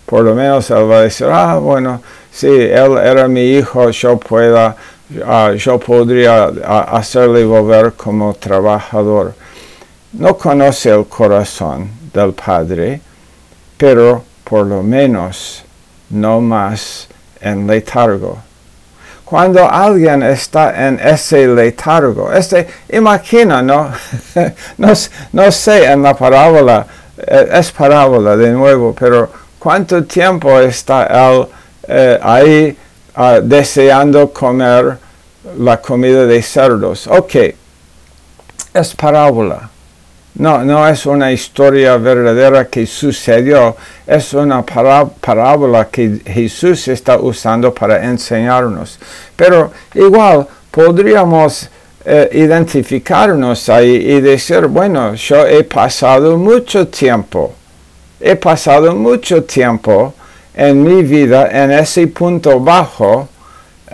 Por 0.06 0.24
lo 0.24 0.34
menos 0.34 0.70
él 0.70 0.90
va 0.90 0.98
a 0.98 1.02
decir, 1.02 1.26
ah, 1.30 1.56
bueno, 1.56 2.02
si 2.30 2.46
él 2.46 2.98
era 2.98 3.28
mi 3.28 3.42
hijo, 3.52 3.90
yo, 3.90 4.18
pueda, 4.18 4.76
ah, 5.24 5.52
yo 5.56 5.78
podría 5.78 6.50
ah, 6.64 6.88
hacerle 6.92 7.44
volver 7.44 7.92
como 7.92 8.34
trabajador. 8.34 9.34
No 10.12 10.36
conoce 10.36 10.90
el 10.90 11.06
corazón 11.06 11.90
del 12.12 12.32
Padre, 12.34 13.00
pero 13.76 14.22
por 14.44 14.66
lo 14.66 14.82
menos 14.82 15.64
no 16.10 16.40
más 16.40 17.08
en 17.40 17.66
letargo 17.66 18.38
cuando 19.24 19.68
alguien 19.70 20.22
está 20.22 20.86
en 20.86 21.00
ese 21.00 21.46
letargo. 21.46 22.32
Este, 22.32 22.66
imagina, 22.90 23.62
¿no? 23.62 23.90
no, 25.32 25.50
sé 25.50 25.84
en 25.84 26.02
la 26.02 26.14
parábola, 26.14 26.86
eh, 27.16 27.48
es 27.52 27.72
parábola 27.72 28.36
de 28.36 28.50
nuevo, 28.50 28.94
pero 28.98 29.30
¿cuánto 29.58 30.04
tiempo 30.04 30.60
está 30.60 31.06
él 31.06 31.46
eh, 31.88 32.18
ahí 32.22 32.76
ah, 33.14 33.40
deseando 33.42 34.30
comer 34.30 34.98
la 35.58 35.80
comida 35.80 36.26
de 36.26 36.42
cerdos? 36.42 37.06
Ok, 37.06 37.34
es 38.74 38.94
parábola. 38.94 39.70
No, 40.36 40.64
no 40.64 40.86
es 40.88 41.06
una 41.06 41.30
historia 41.30 41.96
verdadera 41.96 42.64
que 42.66 42.86
sucedió, 42.86 43.76
es 44.04 44.34
una 44.34 44.62
parábola 44.62 45.86
que 45.86 46.20
Jesús 46.26 46.88
está 46.88 47.18
usando 47.18 47.72
para 47.72 48.04
enseñarnos. 48.04 48.98
Pero 49.36 49.70
igual 49.94 50.46
podríamos 50.72 51.68
eh, 52.04 52.28
identificarnos 52.32 53.68
ahí 53.68 53.94
y 53.94 54.20
decir, 54.20 54.66
bueno, 54.66 55.14
yo 55.14 55.46
he 55.46 55.62
pasado 55.62 56.36
mucho 56.36 56.88
tiempo, 56.88 57.54
he 58.20 58.34
pasado 58.34 58.92
mucho 58.94 59.44
tiempo 59.44 60.14
en 60.52 60.82
mi 60.82 61.04
vida 61.04 61.48
en 61.50 61.70
ese 61.70 62.08
punto 62.08 62.58
bajo 62.58 63.28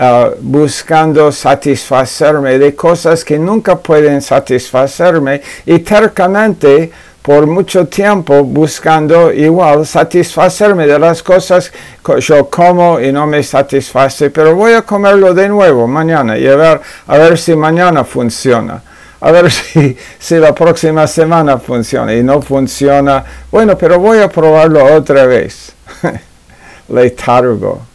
Uh, 0.01 0.35
buscando 0.41 1.31
satisfacerme 1.31 2.59
de 2.59 2.75
cosas 2.75 3.23
que 3.23 3.39
nunca 3.39 3.77
pueden 3.77 4.23
satisfacerme 4.23 5.43
y 5.67 5.81
tercamente 5.81 6.91
por 7.21 7.47
mucho 7.47 7.87
tiempo 7.87 8.43
buscando 8.43 9.31
igual 9.31 9.85
satisfacerme 9.85 10.87
de 10.87 10.99
las 10.99 11.23
cosas 11.23 11.71
que 12.03 12.19
yo 12.19 12.49
como 12.49 12.99
y 12.99 13.13
no 13.13 13.27
me 13.27 13.43
satisface, 13.43 14.31
pero 14.31 14.55
voy 14.55 14.73
a 14.73 14.81
comerlo 14.81 15.35
de 15.35 15.51
nuevo 15.51 15.87
mañana 15.87 16.39
y 16.39 16.47
a 16.47 16.57
ver, 16.57 16.81
a 17.07 17.19
ver 17.19 17.37
si 17.37 17.55
mañana 17.55 18.03
funciona. 18.03 18.83
A 19.21 19.31
ver 19.31 19.51
si, 19.53 19.95
si 20.19 20.37
la 20.37 20.55
próxima 20.55 21.07
semana 21.07 21.59
funciona 21.59 22.15
y 22.15 22.23
no 22.23 22.41
funciona. 22.41 23.23
Bueno, 23.53 23.77
pero 23.77 23.99
voy 23.99 24.21
a 24.21 24.31
probarlo 24.31 24.83
otra 24.95 25.27
vez. 25.27 25.75
Letargo 26.89 27.91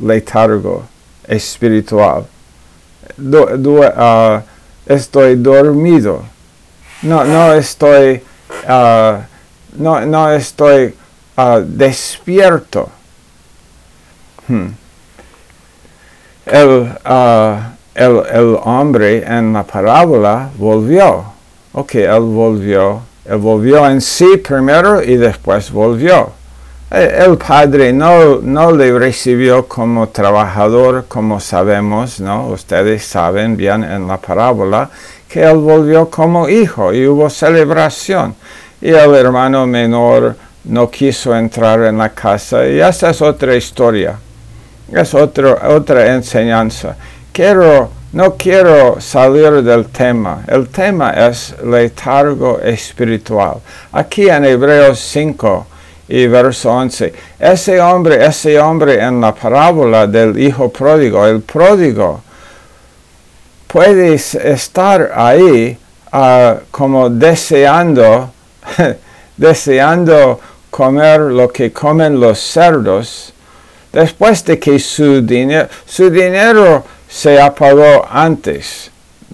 letargo 0.00 0.84
espiritual. 1.30 2.26
Ah, 3.96 4.42
estoy 4.86 5.36
dormido. 5.36 6.24
No, 7.02 7.24
no 7.24 7.54
estoy, 7.54 8.22
uh, 8.68 9.22
no, 9.76 10.00
no 10.06 10.32
estoy 10.32 10.94
uh, 11.36 11.60
despierto. 11.60 12.90
Hmm. 14.48 14.74
El, 16.46 16.92
el, 17.94 18.22
el, 18.32 18.58
hombre 18.64 19.24
en 19.24 19.52
la 19.52 19.62
parábola 19.62 20.50
volvió. 20.58 21.24
Ok, 21.72 21.94
él 21.94 22.20
volvió. 22.20 23.02
Él 23.24 23.36
volvió 23.36 23.88
en 23.88 24.00
sí 24.00 24.36
primero 24.38 25.00
y 25.00 25.16
después 25.16 25.70
volvió. 25.70 26.39
Eh, 26.92 27.24
el 27.24 27.38
padre 27.38 27.92
no, 27.92 28.40
no 28.42 28.72
le 28.72 28.98
recibió 28.98 29.68
como 29.68 30.08
trabajador, 30.08 31.04
como 31.06 31.38
sabemos, 31.38 32.18
¿no? 32.18 32.48
Ustedes 32.48 33.04
saben 33.04 33.56
bien 33.56 33.84
en 33.84 34.08
la 34.08 34.16
parábola 34.16 34.90
que 35.28 35.44
él 35.44 35.58
volvió 35.58 36.10
como 36.10 36.48
hijo 36.48 36.92
y 36.92 37.06
hubo 37.06 37.30
celebración. 37.30 38.34
Y 38.80 38.88
el 38.88 39.14
hermano 39.14 39.66
menor 39.66 40.34
no 40.64 40.90
quiso 40.90 41.36
entrar 41.36 41.84
en 41.84 41.98
la 41.98 42.08
casa 42.08 42.66
y 42.66 42.80
esa 42.80 43.10
es 43.10 43.22
otra 43.22 43.54
historia. 43.54 44.18
Es 44.92 45.14
otra 45.14 46.12
enseñanza. 46.12 46.96
Quiero, 47.32 47.90
no 48.12 48.34
quiero 48.34 49.00
salir 49.00 49.62
del 49.62 49.86
tema. 49.86 50.42
El 50.48 50.68
tema 50.68 51.12
es 51.12 51.54
letargo 51.62 52.58
espiritual. 52.58 53.58
Aquí 53.92 54.28
en 54.28 54.44
Hebreos 54.44 54.98
5, 54.98 55.66
y 56.10 56.26
verso 56.26 56.72
11. 56.72 57.14
Ese 57.38 57.80
hombre, 57.80 58.24
ese 58.26 58.58
hombre 58.58 59.00
en 59.00 59.20
la 59.20 59.32
parábola 59.32 60.08
del 60.08 60.36
hijo 60.38 60.68
pródigo, 60.68 61.24
el 61.24 61.40
pródigo, 61.40 62.20
puede 63.68 64.14
estar 64.14 65.12
ahí 65.14 65.78
ah, 66.10 66.56
como 66.72 67.08
deseando, 67.08 68.32
deseando 69.36 70.40
comer 70.68 71.20
lo 71.20 71.48
que 71.48 71.72
comen 71.72 72.18
los 72.18 72.40
cerdos, 72.40 73.32
después 73.92 74.44
de 74.44 74.58
que 74.58 74.80
su 74.80 75.22
dinero, 75.22 75.68
su 75.86 76.10
dinero 76.10 76.84
se 77.08 77.40
apagó 77.40 78.04
antes, 78.10 78.90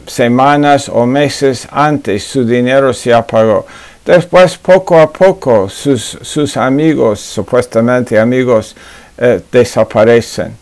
semanas 0.07 0.91
o 0.91 1.07
meses 1.07 1.67
antes, 1.71 2.23
su 2.23 2.45
dinero 2.45 2.93
se 2.93 3.15
apagó. 3.15 3.65
Después, 4.07 4.57
poco 4.57 5.01
a 5.01 5.13
poco, 5.13 5.69
sus, 5.69 6.57
amigos, 6.57 7.19
supuestamente 7.19 8.17
amigos, 8.17 8.77
eh, 9.19 9.43
desaparecen. 9.51 10.57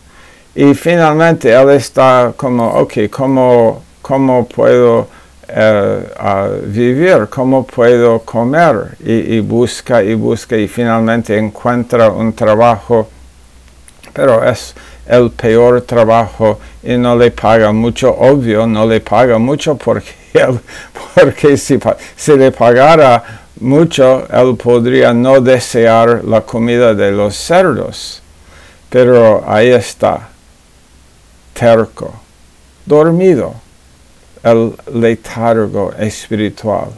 Y 0.55 0.73
finalmente 0.73 1.53
él 1.53 1.69
está 1.71 2.33
como, 2.35 2.67
ok, 2.67 3.11
¿cómo, 3.11 3.83
cómo 4.01 4.49
puedo 4.49 5.09
eh, 5.47 6.63
vivir? 6.69 7.27
¿Cómo 7.29 7.67
puedo 7.67 8.21
comer? 8.21 8.97
Y, 9.05 9.35
y, 9.35 9.41
busca 9.41 10.03
y 10.03 10.15
busca 10.15 10.57
y 10.57 10.67
finalmente 10.67 11.37
encuentra 11.37 12.09
un 12.09 12.33
trabajo, 12.33 13.11
pero 14.15 14.43
es 14.43 14.75
el 15.07 15.31
peor 15.31 15.83
trabajo 15.83 16.59
y 16.83 16.97
no 16.97 17.17
le 17.17 17.31
paga 17.31 17.73
mucho, 17.73 18.15
obvio, 18.15 18.67
no 18.67 18.87
le 18.87 19.01
paga 19.01 19.39
mucho 19.39 19.77
porque 19.77 20.25
porque 21.15 21.57
si, 21.57 21.79
le 22.37 22.51
pagara 22.51 23.23
mucho, 23.61 24.27
él 24.31 24.57
podría 24.57 25.13
no 25.15 25.41
desear 25.41 26.25
la 26.25 26.41
comida 26.41 26.95
de 26.95 27.13
los 27.13 27.37
cerdos. 27.37 28.21
Pero 28.91 29.45
ahí 29.47 29.69
está, 29.69 30.29
terco, 31.53 32.15
dormido, 32.85 33.55
el 34.43 34.75
letargo 34.93 35.93
espiritual. 35.99 36.89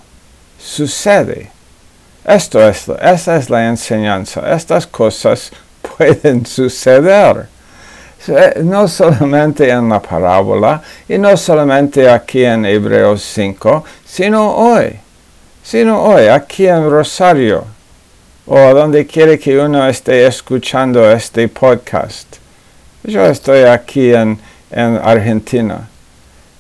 Sucede. 0.59 1.51
Esto 2.25 2.67
es, 2.67 2.89
esa 3.01 3.37
es 3.37 3.51
la 3.51 3.69
enseñanza. 3.69 4.53
Estas 4.53 4.87
cosas 4.87 5.53
pueden 5.97 6.45
suceder. 6.45 7.49
No 8.63 8.89
solamente 8.89 9.69
en 9.69 9.89
la 9.89 10.01
parábola 10.01 10.83
y 11.09 11.19
no 11.19 11.37
solamente 11.37 12.09
aquí 12.09 12.45
en 12.45 12.65
Hebreos 12.65 13.23
5, 13.23 13.85
sino 14.05 14.55
hoy, 14.55 14.99
sino 15.63 16.03
hoy, 16.03 16.27
aquí 16.27 16.67
en 16.67 16.91
Rosario, 16.91 17.65
o 18.47 18.59
donde 18.75 19.07
quiere 19.07 19.39
que 19.39 19.59
uno 19.59 19.87
esté 19.89 20.27
escuchando 20.27 21.11
este 21.11 21.49
podcast. 21.49 22.37
Yo 23.03 23.25
estoy 23.27 23.63
aquí 23.63 24.13
en, 24.13 24.39
Argentina. 24.71 25.89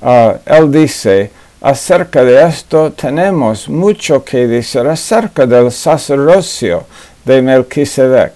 Ah, 0.00 0.36
él 0.46 0.70
dice, 0.70 1.30
acerca 1.60 2.22
de 2.22 2.46
esto 2.46 2.92
tenemos 2.92 3.68
mucho 3.68 4.24
que 4.24 4.46
decir 4.46 4.86
acerca 4.86 5.46
del 5.46 5.72
sacerdocio 5.72 6.84
de 7.24 7.42
Melquisedec, 7.42 8.34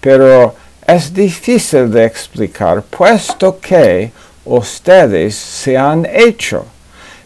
pero 0.00 0.54
es 0.88 1.12
difícil 1.12 1.90
de 1.90 2.06
explicar, 2.06 2.82
puesto 2.82 3.60
que 3.60 4.10
ustedes 4.46 5.34
se 5.34 5.76
han 5.76 6.06
hecho, 6.06 6.64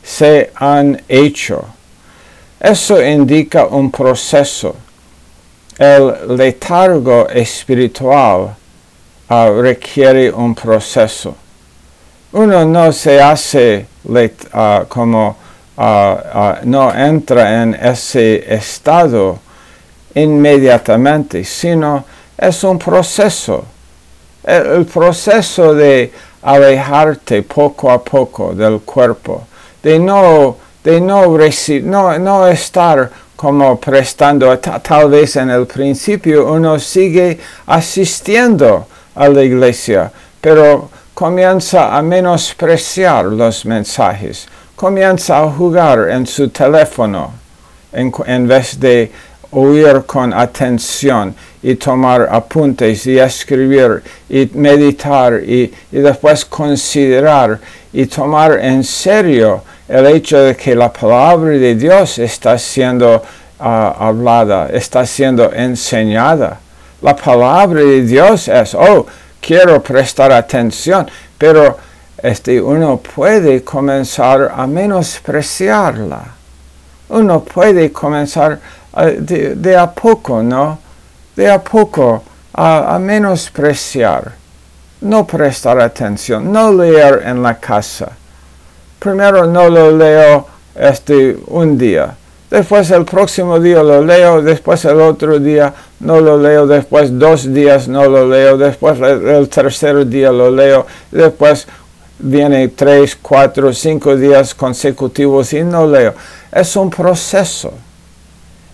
se 0.02 0.50
han 0.56 1.00
hecho. 1.08 1.64
Eso 2.58 3.00
indica 3.00 3.66
un 3.66 3.92
proceso. 3.92 4.74
El 5.78 6.36
letargo 6.36 7.28
espiritual 7.28 8.56
ah, 9.28 9.50
requiere 9.54 10.32
un 10.32 10.56
proceso. 10.56 11.36
Uno 12.32 12.64
no 12.64 12.92
se 12.92 13.20
hace 13.20 13.86
uh, 14.04 14.86
como 14.88 15.36
uh, 15.76 16.54
no 16.64 16.92
entra 16.92 17.62
en 17.62 17.74
ese 17.74 18.52
estado 18.52 19.38
inmediatamente, 20.14 21.44
sino 21.44 22.04
es 22.42 22.64
un 22.64 22.78
proceso. 22.78 23.64
El, 24.42 24.84
proceso 24.86 25.72
de 25.74 26.12
alejarte 26.42 27.42
poco 27.42 27.88
a 27.88 28.02
poco 28.02 28.52
del 28.52 28.80
cuerpo, 28.80 29.46
de 29.80 30.00
no, 30.00 30.56
de 30.82 31.00
no, 31.00 31.38
no, 31.84 32.18
no 32.18 32.46
estar 32.48 33.08
como 33.36 33.78
prestando, 33.78 34.58
tal 34.58 35.10
vez 35.10 35.36
en 35.36 35.50
el 35.50 35.66
principio 35.66 36.52
uno 36.52 36.80
sigue 36.80 37.38
asistiendo 37.66 38.88
a 39.14 39.28
la 39.28 39.42
iglesia, 39.44 40.10
pero 40.40 40.90
comienza 41.14 41.96
a 41.96 42.02
menospreciar 42.02 43.26
los 43.26 43.64
mensajes, 43.64 44.48
comienza 44.74 45.40
a 45.40 45.48
jugar 45.48 46.10
en 46.10 46.26
su 46.26 46.48
teléfono 46.48 47.34
en 47.92 48.48
vez 48.48 48.80
de 48.80 49.12
oír 49.52 50.02
con 50.06 50.32
atención 50.32 51.34
y 51.62 51.76
tomar 51.76 52.28
apuntes 52.30 53.06
y 53.06 53.18
escribir 53.18 54.02
y 54.28 54.50
meditar 54.54 55.34
y, 55.44 55.72
después 55.90 56.44
considerar 56.44 57.58
y 57.92 58.06
tomar 58.06 58.58
en 58.58 58.82
serio 58.82 59.62
el 59.88 60.06
hecho 60.06 60.38
de 60.38 60.56
que 60.56 60.74
la 60.74 60.92
palabra 60.92 61.50
de 61.50 61.74
Dios 61.74 62.18
está 62.18 62.58
siendo 62.58 63.22
ah, 63.60 63.94
hablada, 63.98 64.68
está 64.72 65.06
siendo 65.06 65.52
enseñada. 65.52 66.58
La 67.02 67.14
palabra 67.14 67.80
de 67.80 68.02
Dios 68.02 68.48
es, 68.48 68.74
oh, 68.74 69.06
quiero 69.40 69.82
prestar 69.82 70.32
atención, 70.32 71.06
pero 71.36 71.76
este, 72.22 72.60
uno 72.60 72.98
puede 72.98 73.64
comenzar 73.64 74.52
a 74.54 74.66
menospreciarla. 74.66 76.22
Uno 77.08 77.42
puede 77.42 77.90
comenzar 77.92 78.60
de, 79.18 79.76
a 79.76 79.90
poco, 79.90 80.42
¿no? 80.42 80.78
De 81.36 81.50
a 81.50 81.62
poco 81.62 82.22
a, 82.54 82.98
menospreciar, 82.98 84.32
no 85.00 85.26
prestar 85.26 85.80
atención, 85.80 86.52
no 86.52 86.72
leer 86.72 87.22
en 87.24 87.42
la 87.42 87.58
casa. 87.58 88.12
Primero 88.98 89.46
no 89.46 89.68
lo 89.68 89.96
leo 89.96 90.46
este 90.74 91.36
un 91.48 91.76
día, 91.76 92.14
después 92.50 92.90
el 92.90 93.04
próximo 93.04 93.58
día 93.58 93.82
lo 93.82 94.04
leo, 94.04 94.42
después 94.42 94.84
el 94.84 95.00
otro 95.00 95.38
día 95.38 95.72
no 96.00 96.20
lo 96.20 96.36
leo, 96.36 96.66
después 96.66 97.18
dos 97.18 97.52
días 97.52 97.88
no 97.88 98.04
lo 98.04 98.28
leo, 98.28 98.56
después 98.56 99.00
el, 99.00 99.48
tercer 99.48 100.06
día 100.06 100.30
lo 100.30 100.50
leo, 100.50 100.86
después 101.10 101.66
viene 102.18 102.68
tres, 102.68 103.16
cuatro, 103.20 103.72
cinco 103.72 104.14
días 104.16 104.54
consecutivos 104.54 105.52
y 105.52 105.64
no 105.64 105.86
leo. 105.86 106.14
Es 106.52 106.76
un 106.76 106.90
proceso 106.90 107.72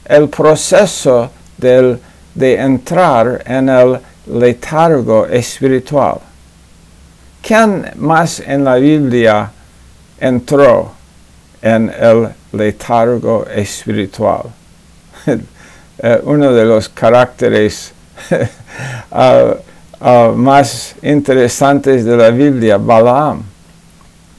el 0.09 0.29
proceso 0.29 1.31
de 2.39 2.55
entrar 2.55 3.43
en 3.45 3.69
el 3.69 3.99
letargo 4.27 5.27
espiritual. 5.27 6.21
¿Quién 7.43 7.91
más 7.97 8.41
en 8.41 8.65
la 8.65 8.77
Biblia 8.77 9.51
entró 10.21 10.93
en 11.61 11.91
el 11.91 12.29
letargo 12.53 13.47
espiritual? 13.47 14.43
Eh, 16.01 16.21
uno 16.23 16.53
de 16.53 16.65
los 16.65 16.89
caracteres 16.89 17.93
uh, 19.11 19.55
uh, 20.01 20.33
más 20.33 20.95
interesantes 21.03 22.05
de 22.05 22.17
la 22.17 22.31
Biblia, 22.31 22.79
Balaam. 22.79 23.43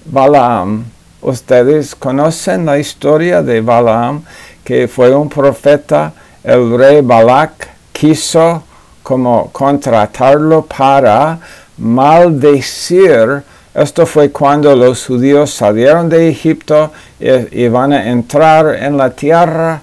Balaam, 0.06 0.86
ustedes 1.22 1.94
conocen 1.96 2.66
la 2.66 2.80
historia 2.80 3.44
de 3.44 3.60
Balaam, 3.60 4.24
que 4.64 4.88
fue 4.88 5.14
un 5.14 5.28
profeta, 5.28 6.14
el 6.46 6.78
rey 6.78 7.02
Balak 7.02 7.68
quiso 8.00 8.64
como 9.04 9.50
contratarlo 9.52 10.62
para 10.66 11.38
maldecir. 11.78 13.44
Esto 13.74 14.06
fue 14.06 14.32
cuando 14.32 14.74
los 14.76 15.06
judíos 15.06 15.52
salieron 15.52 16.08
de 16.08 16.30
Egipto 16.30 16.92
y, 17.20 17.68
van 17.68 17.92
a 17.92 18.10
entrar 18.10 18.76
en 18.76 18.98
la 18.98 19.10
tierra 19.10 19.82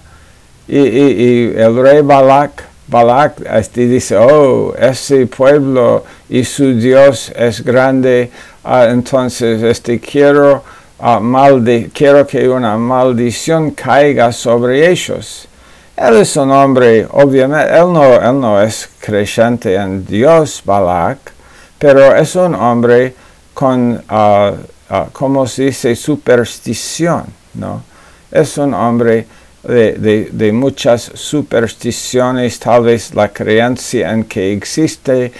y, 0.66 1.52
el 1.54 1.76
rey 1.76 2.00
Balak, 2.00 2.64
Balak 2.88 3.40
este, 3.52 3.86
dice, 3.86 4.16
oh, 4.16 4.74
ese 4.78 5.26
pueblo 5.26 6.04
y 6.28 6.42
su 6.42 6.74
Dios 6.74 7.32
es 7.36 7.62
grande, 7.62 8.30
ah, 8.64 8.86
entonces 8.88 9.62
este, 9.62 10.00
quiero, 10.00 10.64
uh, 10.98 11.90
quiero 11.92 12.26
que 12.26 12.48
una 12.48 12.76
maldición 12.78 13.72
caiga 13.72 14.32
sobre 14.32 14.90
ellos. 14.90 15.48
Él 15.96 16.16
es 16.16 16.36
un 16.36 16.50
hombre, 16.50 17.06
obviamente, 17.10 17.74
él 17.74 17.90
no, 17.90 18.04
él 18.04 18.38
no 18.38 18.60
es 18.60 18.86
creyente 19.00 19.74
en 19.76 20.04
Dios, 20.04 20.60
Balak, 20.62 21.32
pero 21.78 22.14
es 22.14 22.36
un 22.36 22.54
hombre 22.54 23.14
con, 23.54 24.04
uh, 24.10 25.10
como 25.12 25.46
se 25.46 25.64
dice, 25.64 25.96
superstición, 25.96 27.24
¿no? 27.54 27.82
Es 28.30 28.58
un 28.58 28.74
hombre 28.74 29.26
de, 29.62 30.28
de, 30.30 30.52
muchas 30.52 31.10
supersticiones, 31.14 32.58
tal 32.58 32.82
vez 32.82 33.14
la 33.14 33.28
creencia 33.28 34.12
en 34.12 34.24
que 34.24 34.52
existe, 34.52 35.32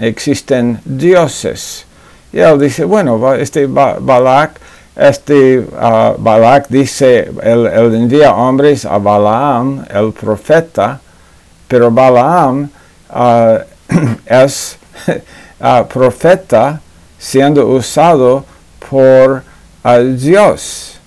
existen 0.00 0.80
dioses. 0.84 1.84
Y 2.32 2.38
él 2.38 2.60
dice, 2.60 2.84
bueno, 2.84 3.34
este 3.34 3.66
Balak, 3.66 4.60
este 4.96 5.58
uh, 5.60 6.16
Balak 6.16 6.68
dice, 6.68 7.30
él, 7.42 7.66
envía 7.94 8.34
hombres 8.34 8.86
a 8.86 8.98
Balaam, 8.98 9.84
el 9.90 10.12
profeta, 10.12 10.98
pero 11.68 11.90
Balaam 11.90 12.70
uh, 13.10 13.58
es 14.26 14.78
uh, 15.60 15.84
profeta 15.88 16.80
siendo 17.18 17.66
usado 17.66 18.44
por 18.88 19.42
Dios, 20.16 20.98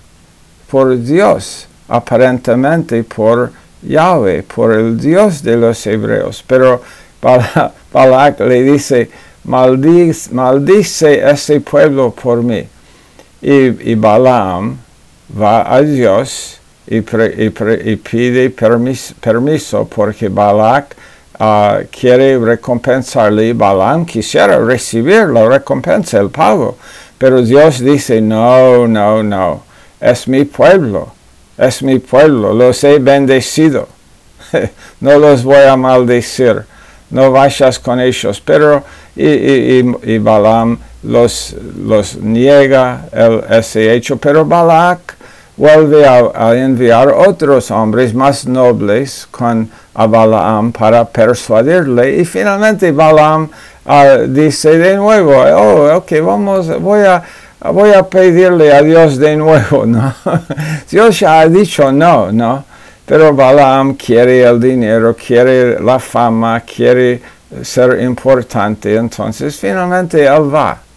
por 0.69 0.97
Dios, 0.97 1.67
aparentemente 1.87 3.03
por 3.03 3.51
Yahweh, 3.81 4.43
por 4.43 4.73
el 4.73 4.97
Dios 4.97 5.43
de 5.43 5.57
los 5.57 5.85
hebreos. 5.85 6.43
Pero 6.47 6.81
Balak 7.91 8.39
le 8.41 8.63
dice, 8.63 9.09
maldice, 9.43 10.33
maldice 10.33 11.29
ese 11.29 11.59
pueblo 11.59 12.11
por 12.11 12.41
mí. 12.41 12.67
Y, 13.41 13.95
Balaam 13.95 14.77
va 15.39 15.73
a 15.73 15.81
Dios 15.81 16.59
y, 16.87 17.01
pide 17.01 18.49
permiso 18.49 19.85
porque 19.85 20.27
Balak 20.27 20.95
ah, 21.39 21.79
quiere 21.91 22.37
recompensarle. 22.37 23.53
Balaam 23.53 24.05
quisiera 24.05 24.59
recibir 24.59 25.27
la 25.27 25.47
recompensa, 25.47 26.19
el 26.19 26.29
pago. 26.29 26.77
Pero 27.17 27.41
Dios 27.41 27.79
dice, 27.79 28.21
no, 28.21 28.87
no, 28.87 29.21
no, 29.21 29.63
es 29.99 30.27
mi 30.27 30.45
pueblo, 30.45 31.11
es 31.57 31.83
mi 31.83 31.99
pueblo, 31.99 32.53
los 32.53 32.83
he 32.83 32.97
bendecido. 32.99 33.87
no 35.01 35.19
los 35.19 35.43
voy 35.43 35.63
a 35.63 35.75
maldecir, 35.75 36.63
no 37.09 37.31
vayas 37.31 37.77
con 37.77 37.99
ellos. 37.99 38.41
Pero, 38.41 38.83
y, 39.15 39.27
y, 39.27 39.95
y 40.03 40.19
los, 41.03 41.55
los 41.77 42.17
niega 42.17 43.05
el, 43.11 43.43
ese 43.49 43.93
hecho, 43.93 44.17
pero 44.17 44.45
Balak 44.45 45.15
vuelve 45.59 46.05
a, 46.05 46.55
enviar 46.55 47.09
otros 47.09 47.69
hombres 47.69 48.13
más 48.13 48.47
nobles 48.47 49.27
con 49.29 49.69
a 49.93 50.07
Balaam 50.07 50.71
para 50.71 51.03
persuadirle 51.03 52.17
y 52.17 52.25
finalmente 52.25 52.93
Balaam 52.93 53.49
ah, 53.85 54.19
dice 54.25 54.77
de 54.77 54.95
nuevo, 54.95 55.33
oh, 55.33 55.97
ok, 55.97 56.11
vamos, 56.23 56.81
voy 56.81 57.01
a, 57.01 57.21
voy 57.73 57.91
a 57.91 58.03
pedirle 58.03 58.71
a 58.71 58.81
Dios 58.81 59.17
de 59.17 59.35
nuevo, 59.35 59.85
¿no? 59.85 60.13
Dios 60.89 61.19
ya 61.19 61.41
ha 61.41 61.47
dicho 61.49 61.91
no, 61.91 62.31
¿no? 62.31 62.63
Pero 63.05 63.33
Balaam 63.33 63.95
quiere 63.95 64.43
el 64.43 64.61
dinero, 64.61 65.13
quiere 65.13 65.77
la 65.81 65.99
fama, 65.99 66.61
quiere 66.61 67.21
ser 67.63 67.99
importante, 68.01 68.95
entonces 68.95 69.57
finalmente 69.59 70.25
él 70.25 70.53
va. 70.53 70.88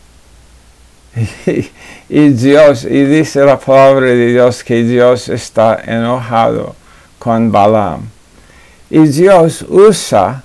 Y, 2.09 2.29
Dios, 2.29 2.85
y 2.85 3.05
dice 3.05 3.43
la 3.43 3.59
palabra 3.59 4.07
de 4.07 4.33
Dios 4.33 4.63
que 4.63 4.83
Dios 4.83 5.31
está 5.31 5.81
enojado 5.83 6.77
con 7.19 7.51
Balaam. 7.51 8.03
Y 8.91 9.07
Dios 9.07 9.65
usa 9.67 10.43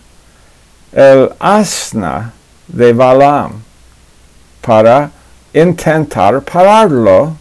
el 0.94 1.30
asna 1.40 2.32
de 2.68 2.94
Balaam 2.94 3.62
para 4.62 5.12
intentar 5.54 6.42
pararlo 6.42 7.36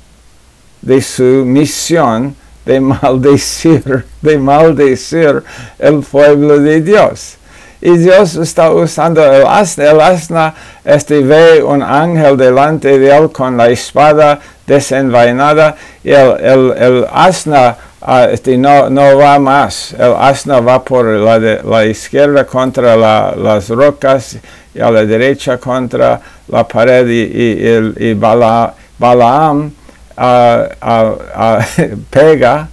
de 0.83 1.01
su 1.01 1.45
misión 1.47 2.35
de 2.65 2.81
maldecir, 3.03 4.05
de 4.21 4.39
maldecir 4.39 5.45
el 5.79 6.01
pueblo 6.01 6.59
de 6.59 6.81
Dios. 6.81 7.36
Y 7.81 7.97
Dios 7.99 8.37
está 8.37 8.71
usando 8.71 9.25
el 9.25 9.47
asna. 9.47 9.91
El 9.91 10.01
asna 10.01 10.55
este, 10.85 11.21
ve 11.21 11.63
un 11.63 11.83
ángel 11.83 12.37
delante 12.37 12.99
de 12.99 13.17
él 13.17 13.31
con 13.31 13.57
la 13.57 13.69
espada 13.69 14.41
desenvainada 14.67 15.77
y 16.03 16.11
el, 16.11 16.73
el, 16.77 17.07
asna 17.13 17.77
ah, 18.03 18.27
este, 18.31 18.57
no, 18.57 18.89
no, 18.91 19.17
va 19.17 19.39
más. 19.39 19.93
El 19.93 20.15
asna 20.19 20.61
va 20.61 20.83
por 20.83 21.05
la, 21.07 21.39
de, 21.39 21.63
la 21.63 21.85
izquierda 21.85 22.45
contra 22.45 22.97
las 22.97 23.69
rocas 23.69 24.39
y 24.75 24.81
a 24.81 24.91
la 24.91 25.05
derecha 25.05 25.59
contra 25.59 26.21
la 26.49 26.67
pared 26.67 27.07
y, 27.09 27.67
el, 27.67 27.95
y 27.99 28.15
Balaam 28.15 29.71
ah, 30.17 30.67
ah, 30.81 31.67
pega 32.11 32.69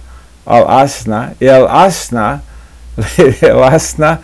al 0.46 0.64
asna 0.68 1.34
y 1.40 1.46
el 1.46 1.66
asna, 1.68 2.42
el 3.16 3.62
asna 3.62 4.20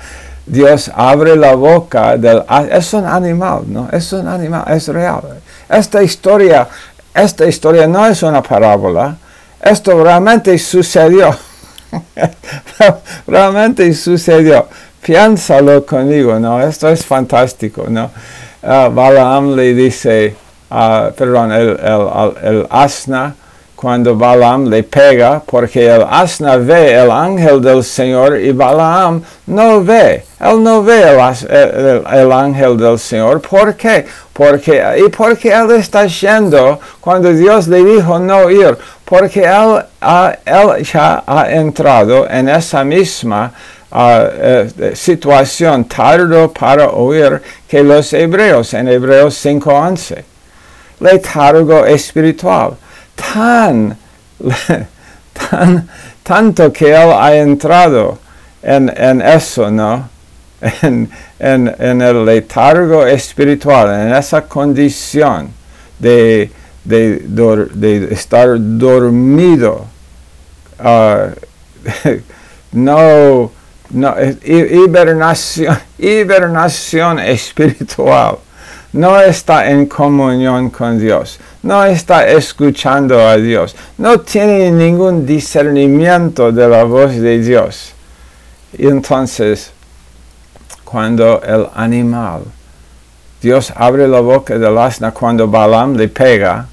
Dios 0.50 0.90
abre 0.92 1.36
la 1.36 1.54
boca 1.54 2.16
del... 2.16 2.42
Es 2.70 2.92
un 2.92 3.06
animal, 3.06 3.62
¿no? 3.68 3.88
Es 3.92 4.12
un 4.12 4.26
animal, 4.26 4.64
es 4.66 4.88
real. 4.88 5.22
Esta 5.68 6.02
historia, 6.02 6.66
esta 7.14 7.46
historia 7.46 7.86
no 7.86 8.04
es 8.06 8.20
una 8.24 8.42
parábola. 8.42 9.16
Esto 9.62 10.02
realmente 10.02 10.58
sucedió. 10.58 11.30
realmente 13.28 13.94
sucedió. 13.94 14.66
Piénsalo 15.00 15.86
conmigo, 15.86 16.38
¿no? 16.40 16.60
Esto 16.60 16.88
es 16.88 17.06
fantástico, 17.06 17.84
¿no? 17.88 18.10
Uh, 18.62 18.92
Balaam 18.92 19.54
le 19.54 19.72
dice, 19.72 20.34
uh, 20.68 21.12
perdón, 21.16 21.52
el 21.52 22.66
asna 22.70 23.36
cuando 23.80 24.14
Balaam 24.14 24.68
le 24.68 24.82
pega, 24.82 25.40
porque 25.40 25.88
el 25.88 26.02
asna 26.02 26.58
ve 26.58 26.92
el 26.92 27.10
ángel 27.10 27.62
del 27.62 27.82
Señor 27.82 28.38
y 28.38 28.52
Balaam 28.52 29.22
no 29.46 29.82
ve. 29.82 30.22
Él 30.38 30.62
no 30.62 30.82
ve 30.82 31.00
el, 31.00 32.30
ángel 32.30 32.76
del 32.76 32.98
Señor. 32.98 33.40
¿Por 33.40 33.74
qué? 33.76 34.04
Porque, 34.34 34.82
y 34.98 35.08
porque 35.08 35.50
él 35.50 35.70
está 35.70 36.04
yendo 36.04 36.78
cuando 37.00 37.32
Dios 37.32 37.68
le 37.68 37.82
dijo 37.82 38.18
no 38.18 38.50
ir. 38.50 38.76
Porque 39.02 39.44
él, 39.44 39.82
él 40.44 40.84
ya 40.84 41.24
ha 41.26 41.50
entrado 41.50 42.28
en 42.28 42.50
esa 42.50 42.84
misma 42.84 43.50
uh, 43.92 44.94
situación 44.94 45.86
tardo 45.86 46.52
para 46.52 46.90
oír 46.90 47.40
que 47.66 47.82
los 47.82 48.12
hebreos 48.12 48.74
en 48.74 48.88
Hebreos 48.88 49.42
5.11. 49.42 50.22
Letargo 51.00 51.86
espiritual 51.86 52.76
tan, 53.20 53.96
tan, 55.32 55.88
tanto 56.22 56.72
que 56.72 56.90
él 56.90 57.12
ha 57.12 57.34
entrado 57.34 58.18
en, 58.62 58.92
en 58.96 59.20
eso, 59.22 59.70
¿no? 59.70 60.08
En, 60.82 61.10
en, 61.38 61.74
en, 61.78 62.02
el 62.02 62.24
letargo 62.26 63.06
espiritual, 63.06 64.08
en 64.08 64.14
esa 64.14 64.42
condición 64.42 65.50
de, 65.98 66.50
de, 66.84 67.22
de 67.74 68.12
estar 68.12 68.56
dormido. 68.58 69.86
Uh, 70.78 71.30
no, 72.72 73.50
no, 73.90 74.14
hibernación, 74.44 75.78
hibernación 75.98 77.18
espiritual 77.20 78.38
no 78.92 79.20
está 79.20 79.70
en 79.70 79.86
comunión 79.86 80.70
con 80.70 80.98
Dios, 80.98 81.38
no 81.62 81.84
está 81.84 82.28
escuchando 82.28 83.20
a 83.20 83.36
Dios, 83.36 83.76
no 83.98 84.20
tiene 84.20 84.70
ningún 84.70 85.26
discernimiento 85.26 86.52
de 86.52 86.68
la 86.68 86.84
voz 86.84 87.16
de 87.16 87.38
Dios. 87.38 87.92
Y 88.76 88.86
entonces, 88.86 89.72
cuando 90.90 91.40
el 91.42 91.68
animal. 91.74 92.42
Dios 93.40 93.72
abre 93.74 94.06
la 94.06 94.20
boca 94.20 94.58
del 94.58 94.76
asna 94.76 95.12
cuando 95.12 95.48
Balaam 95.48 95.96
le 95.96 96.08
pega, 96.08 96.66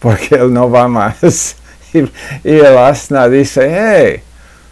porque 0.00 0.34
él 0.34 0.52
no 0.52 0.68
va 0.68 0.88
más. 0.88 1.56
y, 1.92 2.08
el 2.42 2.78
asna 2.78 3.28
dice, 3.28 3.70
hey, 3.70 4.22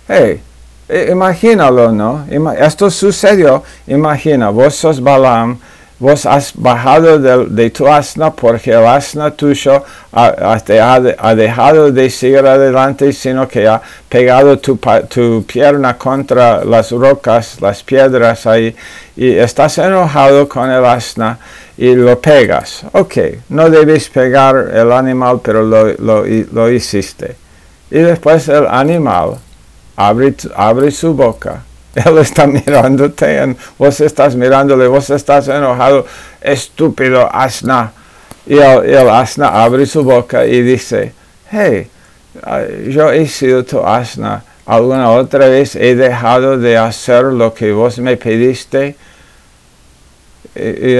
hey, 0.08 1.08
imagínalo, 1.10 1.92
¿no? 1.92 2.24
Esto 2.58 2.90
sucedió, 2.90 3.62
imagina, 3.86 4.50
vos 4.50 4.74
sos 4.74 5.00
Balaam, 5.00 5.58
vos 5.98 6.26
has 6.26 6.52
bajado 6.54 7.18
de, 7.18 7.70
tu 7.70 7.86
asna 7.88 8.30
porque 8.30 8.70
el 8.70 8.86
asna 8.86 9.30
tuyo 9.30 9.84
ha, 10.12 11.34
dejado 11.34 11.90
de 11.90 12.10
seguir 12.10 12.46
adelante, 12.46 13.12
sino 13.12 13.48
que 13.48 13.66
ha 13.66 13.82
pegado 14.08 14.58
tu, 14.58 14.78
tu, 15.08 15.44
pierna 15.44 15.98
contra 15.98 16.64
las 16.64 16.92
rocas, 16.92 17.60
las 17.60 17.82
piedras 17.82 18.46
ahí, 18.46 18.74
y 19.16 19.32
estás 19.32 19.78
enojado 19.78 20.48
con 20.48 20.70
el 20.70 20.84
asna 20.84 21.38
y 21.76 21.94
lo 21.94 22.20
pegas. 22.20 22.84
Ok, 22.92 23.16
no 23.48 23.68
debes 23.68 24.08
pegar 24.08 24.70
el 24.72 24.92
animal, 24.92 25.40
pero 25.42 25.62
lo, 25.62 25.92
lo, 25.96 26.70
hiciste. 26.70 27.36
Y 27.90 27.98
después 27.98 28.48
el 28.48 28.66
animal 28.66 29.38
abre, 29.96 30.34
abre 30.54 30.90
su 30.90 31.14
boca 31.14 31.62
él 32.04 32.18
está 32.18 32.46
mirándote, 32.46 33.56
vos 33.78 34.00
estás 34.00 34.34
mirándole, 34.34 34.86
vos 34.86 35.10
estás 35.10 35.48
enojado, 35.48 36.06
estúpido 36.40 37.28
asna. 37.32 37.92
Y 38.46 38.54
el, 38.54 39.08
asna 39.08 39.62
abre 39.62 39.84
su 39.86 40.02
boca 40.02 40.46
y 40.46 40.62
dice, 40.62 41.12
hey, 41.50 41.88
yo 42.88 43.12
he 43.12 43.26
sido 43.26 43.64
tu 43.64 43.80
asna. 43.80 44.42
¿Alguna 44.66 45.10
otra 45.10 45.48
vez 45.48 45.76
he 45.76 45.94
dejado 45.94 46.58
de 46.58 46.76
hacer 46.76 47.24
lo 47.24 47.54
que 47.54 47.72
vos 47.72 47.98
me 47.98 48.16
pediste? 48.16 48.96
Y, 50.54 50.96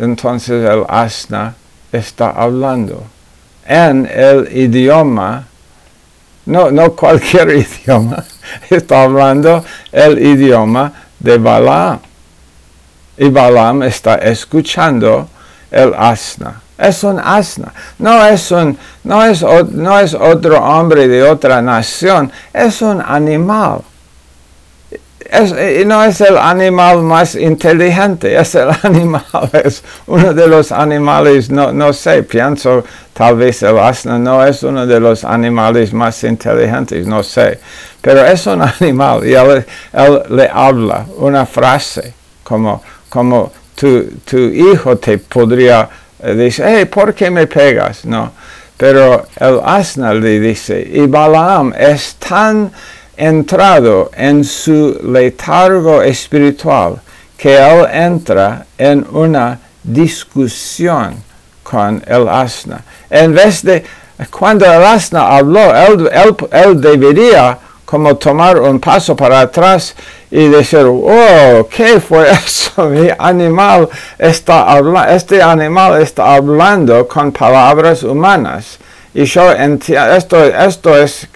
entonces 0.00 0.64
el 0.68 0.84
asna 0.88 1.54
está 1.92 2.30
hablando 2.30 3.04
en 3.66 4.06
el 4.06 4.48
idioma 4.56 5.46
no, 6.44 6.70
no 6.70 6.92
cualquier 6.92 7.50
idioma, 7.56 8.24
está 8.70 9.02
hablando 9.02 9.64
el 9.90 10.18
idioma 10.18 10.92
de 11.18 11.38
Balaam. 11.38 12.00
Y 13.16 13.28
Balaam 13.28 13.82
está 13.82 14.16
escuchando 14.16 15.28
el 15.70 15.94
asna. 15.94 16.60
Es 16.78 17.04
un 17.04 17.20
asna. 17.20 17.72
No 17.98 18.26
es, 18.26 18.50
un, 18.50 18.76
no, 19.04 19.24
es, 19.24 19.42
no 19.42 19.98
es 19.98 20.14
otro 20.14 20.58
hombre 20.62 21.06
de 21.06 21.22
otra 21.22 21.62
nación. 21.62 22.32
Es 22.52 22.82
un 22.82 23.00
animal 23.00 23.82
y 25.32 25.84
no 25.86 26.04
es 26.04 26.20
el 26.20 26.36
animal 26.36 27.02
más 27.02 27.34
inteligente, 27.34 28.36
es 28.40 28.54
el 28.54 28.68
animal, 28.82 29.50
es 29.64 29.82
uno 30.06 30.34
de 30.34 30.46
los 30.46 30.70
animales, 30.72 31.50
no, 31.50 31.72
no 31.72 31.92
sé, 31.92 32.22
pienso 32.22 32.84
tal 33.14 33.36
vez 33.36 33.62
el 33.62 33.78
asno 33.78 34.18
no 34.18 34.44
es 34.44 34.62
uno 34.62 34.86
de 34.86 35.00
los 35.00 35.24
animales 35.24 35.92
más 35.92 36.22
inteligentes, 36.24 37.06
no 37.06 37.22
sé, 37.22 37.58
pero 38.02 38.26
es 38.26 38.46
un 38.46 38.60
animal 38.80 39.24
y 39.26 39.32
él, 39.32 39.64
le 40.28 40.50
habla 40.52 41.06
una 41.16 41.46
frase 41.46 42.12
como, 42.42 42.82
como 43.08 43.52
tu, 43.74 44.36
hijo 44.36 44.98
te 44.98 45.16
podría 45.18 45.88
decir, 46.18 46.64
hey, 46.68 46.84
¿por 46.84 47.14
qué 47.14 47.30
me 47.30 47.46
pegas? 47.46 48.04
No, 48.04 48.32
pero 48.76 49.26
el 49.36 49.60
asna 49.64 50.12
le 50.12 50.40
dice, 50.40 50.86
y 50.92 51.06
Balaam 51.06 51.72
es 51.78 52.16
tan 52.16 52.70
entrado 53.16 54.10
en 54.14 54.44
su 54.44 54.98
letargo 55.04 56.02
espiritual 56.02 57.00
que 57.36 57.56
él 57.56 57.86
entra 57.92 58.66
en 58.78 59.06
una 59.10 59.58
discusión 59.82 61.16
con 61.62 62.02
el 62.06 62.28
asna. 62.28 62.82
En 63.10 63.34
vez 63.34 63.62
de, 63.62 63.84
cuando 64.30 64.64
el 64.64 64.82
asna 64.82 65.36
habló, 65.36 65.60
él, 66.52 66.80
debería 66.80 67.58
como 67.92 68.16
tomar 68.16 68.58
un 68.58 68.80
paso 68.80 69.14
para 69.14 69.40
atrás 69.40 69.94
y 70.30 70.48
decir, 70.48 70.86
oh, 70.86 71.68
¿qué 71.68 72.00
fue 72.00 72.30
eso? 72.30 72.84
Mi 72.88 73.10
animal 73.18 73.86
está 74.16 74.62
hablando, 74.62 75.12
este 75.12 75.42
animal 75.42 76.00
está 76.00 76.36
hablando 76.36 77.06
con 77.06 77.30
palabras 77.32 78.02
humanas. 78.02 78.78
Y 79.12 79.24
yo 79.26 79.52
entiendo, 79.52 80.14
esto, 80.14 80.42
esto 80.42 80.96
es 80.96 81.28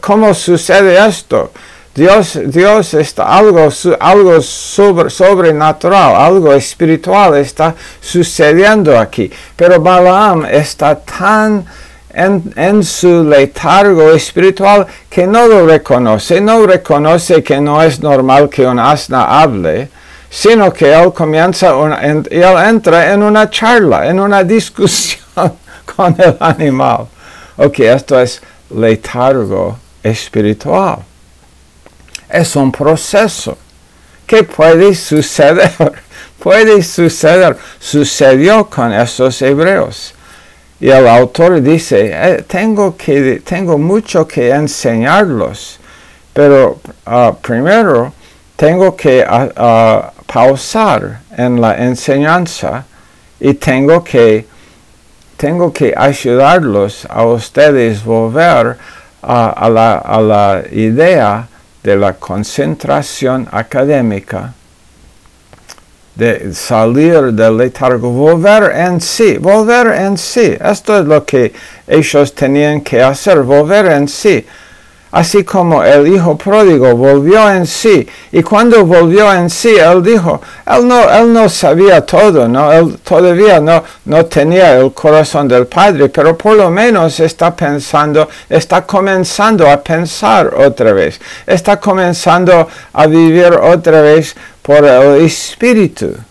¿Cómo, 0.00 0.32
sucede 0.32 1.06
esto? 1.06 1.50
Dios, 1.94 2.38
Dios 2.46 2.94
está 2.94 3.36
algo, 3.36 3.68
algo 4.00 4.40
sobrenatural, 4.40 6.16
algo 6.16 6.54
espiritual 6.54 7.36
está 7.36 7.74
sucediendo 8.00 8.98
aquí. 8.98 9.30
Pero 9.54 9.82
Balaam 9.82 10.46
está 10.46 10.98
tan 10.98 11.66
en, 12.14 12.82
su 12.84 13.24
letargo 13.24 14.12
espiritual 14.12 14.86
que 15.10 15.26
no 15.26 15.46
lo 15.46 15.66
reconoce, 15.66 16.40
no 16.40 16.66
reconoce 16.66 17.42
que 17.42 17.60
no 17.60 17.82
es 17.82 18.00
normal 18.00 18.48
que 18.48 18.66
un 18.66 18.78
asna 18.78 19.40
hable, 19.40 19.88
sino 20.30 20.72
que 20.72 20.92
él 20.92 21.12
comienza, 21.12 21.72
y 22.30 22.36
él 22.36 22.56
entra 22.68 23.12
en 23.12 23.22
una 23.22 23.50
charla, 23.50 24.08
en 24.08 24.20
una 24.20 24.44
discusión 24.44 25.24
con 25.96 26.14
el 26.18 26.36
animal. 26.40 27.06
Ok, 27.56 27.80
esto 27.80 28.18
es 28.20 28.40
letargo 28.70 29.78
espiritual. 30.02 30.98
Es 32.28 32.56
un 32.56 32.72
proceso 32.72 33.56
que 34.26 34.42
puede 34.42 34.94
suceder, 34.94 35.70
puede 36.42 36.82
suceder, 36.82 37.56
sucedió 37.78 38.68
con 38.68 38.92
esos 38.92 39.40
hebreos. 39.42 40.14
Y 40.80 40.90
el 40.90 41.06
autor 41.06 41.62
dice, 41.62 42.10
eh, 42.12 42.44
tengo, 42.46 42.96
que, 42.96 43.40
tengo 43.44 43.78
mucho 43.78 44.26
que 44.26 44.50
enseñarlos, 44.50 45.78
pero 46.32 46.80
ah, 47.06 47.34
primero 47.40 48.12
tengo 48.56 48.96
que 48.96 49.24
ah, 49.26 49.48
ah, 49.56 50.12
pausar 50.26 51.20
en 51.36 51.60
la 51.60 51.76
enseñanza 51.76 52.84
y 53.40 53.54
tengo 53.54 54.02
que 54.02 54.46
tengo 55.36 55.72
que 55.72 55.92
ayudarlos 55.96 57.06
a 57.10 57.24
ustedes 57.24 58.04
volver 58.04 58.76
a, 59.20 59.68
la, 59.68 59.96
a 59.96 60.20
la 60.20 60.62
idea 60.70 61.48
de 61.82 61.96
la 61.96 62.14
concentración 62.14 63.48
académica, 63.50 64.54
de 66.14 66.54
salir 66.54 67.32
del 67.32 67.56
letargo, 67.56 68.10
volver 68.10 68.72
en 68.76 69.00
sí, 69.00 69.36
volver 69.38 69.88
en 70.00 70.16
sí. 70.16 70.56
Esto 70.60 70.98
es 70.98 71.06
lo 71.06 71.24
que 71.24 71.52
ellos 71.86 72.34
tenían 72.34 72.82
que 72.82 73.02
hacer, 73.02 73.40
volver 73.40 73.86
en 73.86 74.08
sí 74.08 74.44
así 75.14 75.44
como 75.44 75.84
el 75.84 76.08
hijo 76.08 76.36
pródigo 76.36 76.96
volvió 76.96 77.48
en 77.48 77.66
sí. 77.66 78.06
Y 78.32 78.42
cuando 78.42 78.84
volvió 78.84 79.32
en 79.32 79.48
sí, 79.48 79.76
él 79.76 80.02
dijo, 80.02 80.40
él 80.66 80.88
no, 80.88 81.08
él 81.08 81.32
no 81.32 81.48
sabía 81.48 82.04
todo, 82.04 82.48
¿no? 82.48 82.72
él 82.72 82.98
todavía 82.98 83.60
no, 83.60 83.84
no 84.06 84.26
tenía 84.26 84.76
el 84.76 84.92
corazón 84.92 85.46
del 85.46 85.68
Padre, 85.68 86.08
pero 86.08 86.36
por 86.36 86.56
lo 86.56 86.68
menos 86.68 87.20
está 87.20 87.54
pensando, 87.54 88.28
está 88.48 88.84
comenzando 88.84 89.70
a 89.70 89.80
pensar 89.80 90.52
otra 90.52 90.92
vez, 90.92 91.20
está 91.46 91.78
comenzando 91.78 92.66
a 92.92 93.06
vivir 93.06 93.52
otra 93.52 94.00
vez 94.00 94.34
por 94.62 94.84
el 94.84 95.24
Espíritu. 95.24 96.12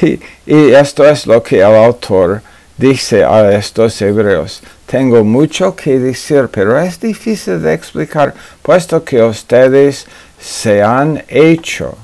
Y, 0.00 0.20
y 0.46 0.72
esto 0.74 1.04
es 1.04 1.26
lo 1.26 1.42
que 1.42 1.58
el 1.58 1.74
autor 1.74 2.40
dice 2.82 3.24
a 3.24 3.52
estos 3.52 4.02
hebreos. 4.02 4.60
Tengo 4.86 5.22
mucho 5.22 5.76
que 5.76 6.00
decir, 6.00 6.48
pero 6.50 6.76
es 6.80 6.98
difícil 6.98 7.62
de 7.62 7.74
explicar, 7.74 8.34
puesto 8.60 9.04
que 9.04 9.22
ustedes 9.22 10.04
se 10.40 10.82
han 10.82 11.22
hecho 11.28 11.96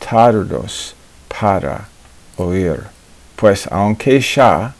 tardos 0.00 0.96
para 1.28 1.86
oír. 2.36 2.80
Pues 3.36 3.68
aunque 3.70 4.20
ya 4.20 4.74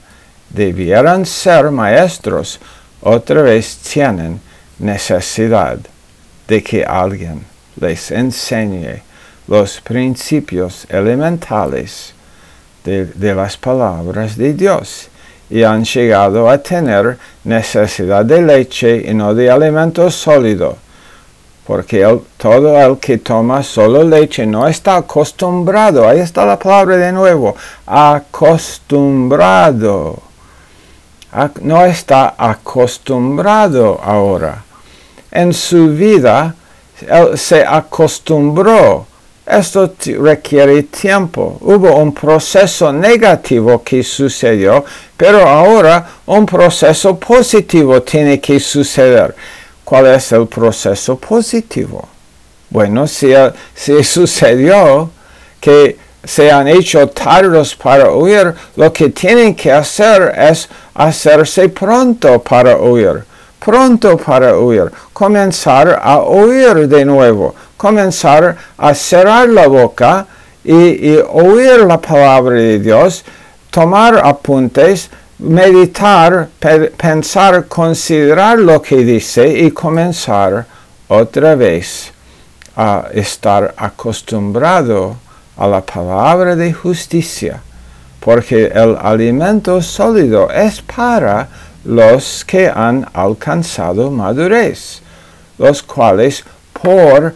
debieran 0.48 1.24
ser 1.24 1.70
maestros, 1.70 2.58
otra 3.00 3.42
vez 3.42 3.76
tienen 3.76 4.40
necesidad 4.80 5.78
de 6.48 6.60
que 6.60 6.84
alguien 6.84 7.44
les 7.76 8.10
enseñe 8.10 9.00
los 9.46 9.80
principios 9.80 10.86
elementales 10.88 12.14
de, 12.82 13.06
de 13.06 13.32
las 13.32 13.56
palabras 13.56 14.36
de 14.36 14.54
Dios 14.54 15.09
y 15.50 15.64
han 15.64 15.84
llegado 15.84 16.48
a 16.48 16.56
tener 16.58 17.18
necesidad 17.44 18.24
de 18.24 18.40
leche 18.40 19.04
y 19.08 19.14
no 19.14 19.34
de 19.34 19.50
alimento 19.50 20.08
sólido, 20.10 20.76
porque 21.66 22.20
todo 22.36 22.80
el 22.80 22.98
que 22.98 23.18
toma 23.18 23.62
solo 23.62 24.02
leche 24.04 24.46
no 24.46 24.66
está 24.68 24.96
acostumbrado, 24.96 26.08
ahí 26.08 26.20
está 26.20 26.46
la 26.46 26.58
palabra 26.58 26.96
de 26.96 27.12
nuevo, 27.12 27.54
acostumbrado, 27.86 30.22
no 31.62 31.84
está 31.84 32.34
acostumbrado 32.38 34.00
ahora. 34.02 34.64
En 35.32 35.52
su 35.52 35.88
vida 35.88 36.54
él 37.08 37.38
se 37.38 37.64
acostumbró 37.64 39.06
esto 39.50 39.94
requiere 40.18 40.84
tiempo. 40.84 41.58
Hubo 41.60 41.96
un 41.96 42.12
proceso 42.12 42.92
negativo 42.92 43.82
que 43.82 44.02
sucedió, 44.02 44.84
pero 45.16 45.46
ahora 45.46 46.06
un 46.26 46.46
proceso 46.46 47.18
positivo 47.18 48.02
tiene 48.02 48.40
que 48.40 48.60
suceder. 48.60 49.34
¿Cuál 49.84 50.06
es 50.06 50.32
el 50.32 50.46
proceso 50.46 51.16
positivo? 51.18 52.08
Bueno, 52.70 53.06
si, 53.06 53.32
si 53.74 54.04
sucedió 54.04 55.10
que 55.60 55.96
se 56.22 56.50
han 56.50 56.68
hecho 56.68 57.08
tardos 57.08 57.74
para 57.74 58.10
huir, 58.10 58.54
lo 58.76 58.92
que 58.92 59.08
tienen 59.10 59.54
que 59.54 59.72
hacer 59.72 60.34
es 60.36 60.68
hacerse 60.94 61.68
pronto 61.70 62.42
para 62.42 62.76
huir, 62.76 63.24
pronto 63.58 64.16
para 64.16 64.56
huir, 64.56 64.90
comenzar 65.12 65.98
a 66.02 66.20
huir 66.20 66.88
de 66.88 67.04
nuevo, 67.04 67.54
comenzar 67.80 68.58
a 68.76 68.94
cerrar 68.94 69.48
la 69.48 69.66
boca 69.66 70.26
y, 70.62 71.16
oír 71.16 71.86
la 71.86 71.98
palabra 71.98 72.56
de 72.56 72.78
Dios, 72.78 73.24
tomar 73.70 74.20
apuntes, 74.22 75.08
meditar, 75.38 76.50
pensar, 76.98 77.64
considerar 77.68 78.58
lo 78.58 78.82
que 78.82 78.96
dice 78.96 79.48
y 79.48 79.70
comenzar 79.70 80.66
otra 81.08 81.54
vez 81.54 82.12
a 82.76 83.06
estar 83.14 83.74
acostumbrado 83.78 85.16
a 85.56 85.66
la 85.66 85.80
palabra 85.80 86.56
de 86.56 86.74
justicia, 86.74 87.62
porque 88.20 88.66
el 88.66 88.94
alimento 89.00 89.80
sólido 89.80 90.50
es 90.50 90.82
para 90.82 91.48
los 91.86 92.44
que 92.44 92.68
han 92.68 93.06
alcanzado 93.14 94.10
madurez, 94.10 95.00
los 95.56 95.82
cuales 95.82 96.44
por, 96.74 97.34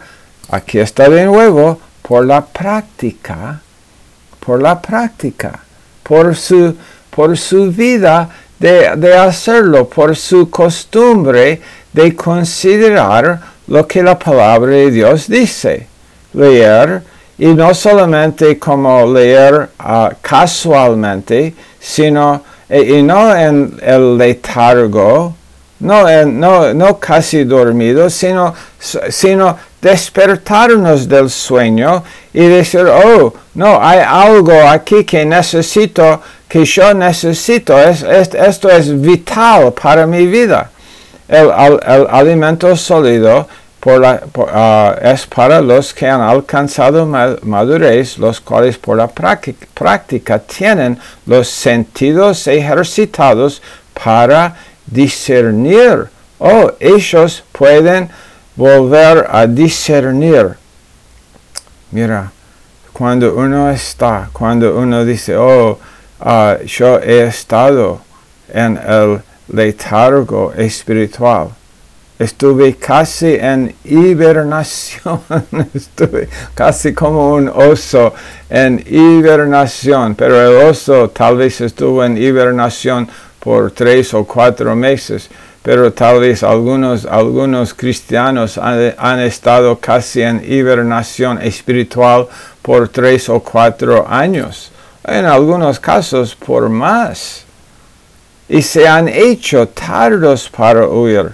aquí 0.49 0.79
está 0.79 1.09
de 1.09 1.25
nuevo, 1.25 1.79
por 2.01 2.25
la 2.25 2.45
práctica, 2.45 3.61
por 4.39 4.61
la 4.61 4.81
práctica, 4.81 5.59
por 6.03 6.35
su, 6.35 6.75
por 7.09 7.37
su 7.37 7.71
vida 7.71 8.29
de, 8.59 8.95
de 8.95 9.17
hacerlo, 9.17 9.87
por 9.89 10.15
su 10.15 10.49
costumbre 10.49 11.61
de 11.91 12.15
considerar 12.15 13.39
lo 13.67 13.87
que 13.87 14.03
la 14.03 14.17
palabra 14.19 14.71
de 14.71 14.91
Dios 14.91 15.27
dice, 15.27 15.87
leer, 16.33 17.01
y 17.37 17.47
no 17.47 17.73
solamente 17.73 18.57
como 18.59 19.11
leer 19.11 19.69
uh, 19.79 20.09
casualmente, 20.21 21.53
sino 21.79 22.43
e, 22.69 22.81
y 22.81 23.03
no 23.03 23.35
en 23.35 23.77
el 23.81 24.17
letargo, 24.17 25.35
no, 25.79 26.09
en, 26.09 26.39
no, 26.39 26.73
no 26.73 26.99
casi 26.99 27.43
dormido, 27.43 28.09
sino, 28.09 28.53
sino 28.79 29.57
despertarnos 29.81 31.07
del 31.07 31.29
sueño 31.29 32.03
y 32.33 32.45
decir, 32.45 32.85
oh, 32.87 33.33
no, 33.53 33.79
hay 33.81 33.99
algo 33.99 34.53
aquí 34.67 35.03
que 35.03 35.25
necesito, 35.25 36.21
que 36.47 36.65
yo 36.65 36.93
necesito, 36.93 37.77
es, 37.79 38.03
es, 38.03 38.33
esto 38.33 38.69
es 38.69 38.99
vital 38.99 39.73
para 39.73 40.05
mi 40.07 40.25
vida. 40.25 40.71
El 41.27 41.51
alimento 41.51 42.75
sólido 42.75 43.47
Ah, 43.87 44.97
es 44.99 45.27
para 45.27 45.61
los 45.61 45.93
que 45.93 46.07
han 46.07 46.19
alcanzado 46.19 47.05
madurez, 47.05 48.17
los 48.17 48.41
cuales 48.41 48.79
por 48.79 48.97
la 48.97 49.07
práctica 49.07 50.39
tienen 50.39 50.97
los 51.27 51.47
sentidos 51.47 52.47
ejercitados 52.47 53.61
para 54.03 54.55
discernir. 54.87 56.07
Oh, 56.39 56.71
ellos 56.79 57.43
pueden 57.51 58.09
volver 58.55 59.27
a 59.29 59.47
discernir. 59.47 60.57
Mira, 61.91 62.31
cuando 62.93 63.35
uno 63.35 63.69
está, 63.69 64.29
cuando 64.31 64.77
uno 64.77 65.03
dice, 65.05 65.35
oh, 65.35 65.79
ah, 66.19 66.57
yo 66.65 66.99
he 66.99 67.27
estado 67.27 68.01
en 68.53 68.77
el 68.77 69.21
letargo 69.47 70.53
espiritual 70.53 71.49
estuve 72.17 72.75
casi 72.75 73.35
en 73.35 73.75
hibernación, 73.83 75.21
estuve 75.73 76.29
casi 76.53 76.93
como 76.93 77.33
un 77.33 77.49
oso 77.49 78.13
en 78.49 78.83
hibernación, 78.87 80.15
pero 80.15 80.41
el 80.41 80.69
oso 80.69 81.09
tal 81.09 81.37
vez 81.37 81.59
estuvo 81.61 82.03
en 82.03 82.17
hibernación 82.17 83.07
por 83.39 83.71
tres 83.71 84.13
o 84.13 84.25
cuatro 84.25 84.75
meses, 84.75 85.29
pero 85.65 85.91
tal 85.91 86.19
vez 86.19 86.43
algunos, 86.43 87.05
algunos 87.05 87.73
cristianos 87.73 88.57
han, 88.57 89.19
estado 89.19 89.77
casi 89.79 90.21
en 90.21 90.41
hibernación 90.47 91.41
espiritual 91.41 92.27
por 92.61 92.87
tres 92.87 93.27
o 93.27 93.39
cuatro 93.39 94.05
años, 94.07 94.71
en 95.03 95.25
algunos 95.25 95.79
casos 95.79 96.35
por 96.35 96.69
más, 96.69 97.43
y 98.47 98.61
se 98.61 98.87
han 98.87 99.07
hecho 99.07 99.67
tardos 99.67 100.49
para 100.49 100.87
huir 100.87 101.33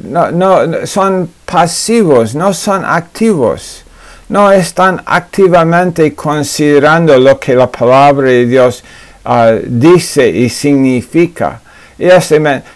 no, 0.00 0.30
no, 0.30 0.86
son 0.86 1.30
pasivos, 1.44 2.34
no 2.34 2.52
son 2.52 2.84
activos. 2.84 3.84
No 4.28 4.50
están 4.50 5.02
activamente 5.04 6.14
considerando 6.14 7.18
lo 7.18 7.38
que 7.38 7.54
la 7.54 7.70
palabra 7.70 8.28
de 8.28 8.46
Dios 8.46 8.82
ah, 9.24 9.52
dice 9.62 10.28
y 10.28 10.48
significa. 10.48 11.60
Y 11.98 12.08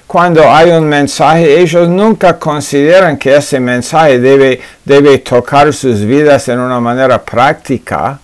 cuando 0.07 0.51
hay 0.51 0.71
un 0.71 0.89
mensaje, 0.89 1.61
ellos 1.61 1.89
nunca 1.89 2.39
consideran 2.39 3.17
que 3.17 3.37
ese 3.37 3.59
mensaje 3.59 4.19
debe, 4.19 4.61
debe 4.85 5.19
tocar 5.19 5.73
sus 5.73 6.01
vidas 6.05 6.49
en 6.49 6.59
una 6.59 6.81
manera 6.81 7.23
práctica 7.23 8.21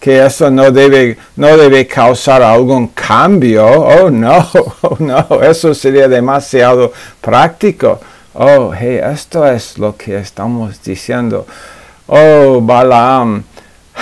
que 0.00 0.24
eso 0.24 0.50
no 0.50 0.70
debe, 0.70 1.18
no 1.36 1.56
debe 1.56 1.86
causar 1.86 2.42
algún 2.42 2.88
cambio. 2.88 3.66
Oh 3.66 4.10
no, 4.10 4.48
oh 4.82 4.96
no, 5.00 5.26
eso 5.42 5.74
sería 5.74 6.08
demasiado 6.08 6.92
práctico. 7.20 8.00
Oh, 8.34 8.72
hey, 8.72 9.00
esto 9.02 9.46
es 9.46 9.78
lo 9.78 9.96
que 9.96 10.18
estamos 10.18 10.80
diciendo. 10.82 11.46
Oh, 12.06 12.60
Balaam, 12.60 13.42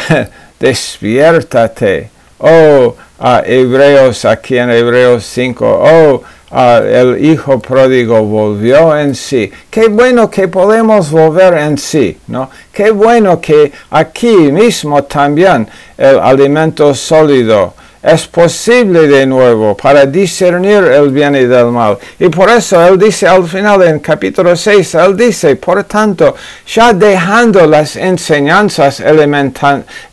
despiértate. 0.61 2.11
Oh, 2.39 2.95
uh, 3.27 3.43
Hebreos, 3.45 4.25
aquí 4.25 4.59
en 4.59 4.71
Hebreos 4.71 5.25
5. 5.25 5.65
Oh, 5.67 6.23
el 6.53 7.25
hijo 7.25 7.59
pródigo 7.59 8.23
volvió 8.23 8.97
en 8.97 9.15
sí. 9.15 9.51
Qué 9.69 9.89
bueno 9.89 10.31
que 10.31 10.49
podemos 10.49 11.11
volver 11.11 11.55
en 11.55 11.77
sí, 11.77 12.17
¿no? 12.29 12.49
Qué 12.73 12.91
bueno 12.91 13.41
que 13.41 13.73
aquí 13.91 14.53
mismo 14.53 15.03
también 15.05 15.69
el 15.99 16.19
alimento 16.21 16.95
sólido 16.95 17.75
es 18.07 18.29
posible 18.29 19.09
de 19.09 19.27
nuevo 19.27 19.77
para 19.77 20.07
discernir 20.07 20.85
el 20.85 21.11
bien 21.11 21.35
y 21.35 21.45
del 21.45 21.67
mal. 21.67 21.99
Y 22.21 22.29
por 22.29 22.49
eso 22.49 22.81
él 22.87 22.97
dice 22.99 23.27
al 23.27 23.49
final 23.49 23.83
en 23.83 23.99
capítulo 23.99 24.55
6, 24.55 24.95
él 24.95 25.17
dice, 25.17 25.57
por 25.57 25.83
tanto, 25.83 26.37
ya 26.73 26.93
dejando 26.93 27.67
las 27.67 27.97
enseñanzas 27.97 29.03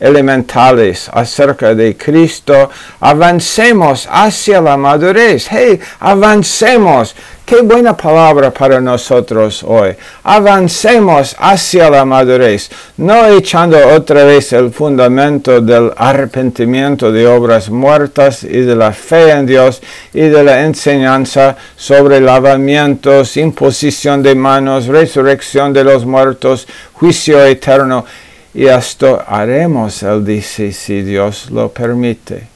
elementales 0.00 1.08
acerca 1.12 1.72
de 1.76 1.96
Cristo, 1.96 2.68
avancemos 2.98 4.08
hacia 4.10 4.60
la 4.60 4.76
madurez. 4.76 5.46
Hey, 5.48 5.78
avancemos 6.00 7.14
Qué 7.44 7.60
buena 7.60 7.94
palabra 7.94 8.50
para 8.50 8.80
nosotros 8.80 9.62
hoy. 9.64 9.94
Avancemos 10.22 11.36
hacia 11.38 11.90
la 11.90 12.06
madurez, 12.06 12.70
no 12.96 13.26
echando 13.26 13.76
otra 13.94 14.24
vez 14.24 14.54
el 14.54 14.70
fundamento 14.72 15.60
del 15.60 15.92
arrepentimiento 15.94 17.12
de 17.12 17.26
obras 17.26 17.68
muertas 17.68 18.44
y 18.44 18.60
de 18.62 18.74
la 18.74 18.92
fe 18.92 19.30
en 19.32 19.44
Dios 19.44 19.82
y 20.14 20.22
de 20.22 20.42
la 20.42 20.62
enseñanza 20.62 21.54
sobre 21.76 22.18
lavamientos, 22.18 23.36
imposición 23.36 24.22
de 24.22 24.34
manos, 24.34 24.86
resurrección 24.86 25.74
de 25.74 25.84
los 25.84 26.06
muertos, 26.06 26.66
juicio 26.94 27.44
eterno. 27.44 28.06
Y 28.54 28.68
esto 28.68 29.22
haremos, 29.26 30.02
él 30.02 30.24
dice, 30.24 30.72
si 30.72 31.02
Dios 31.02 31.50
lo 31.50 31.68
permite. 31.68 32.46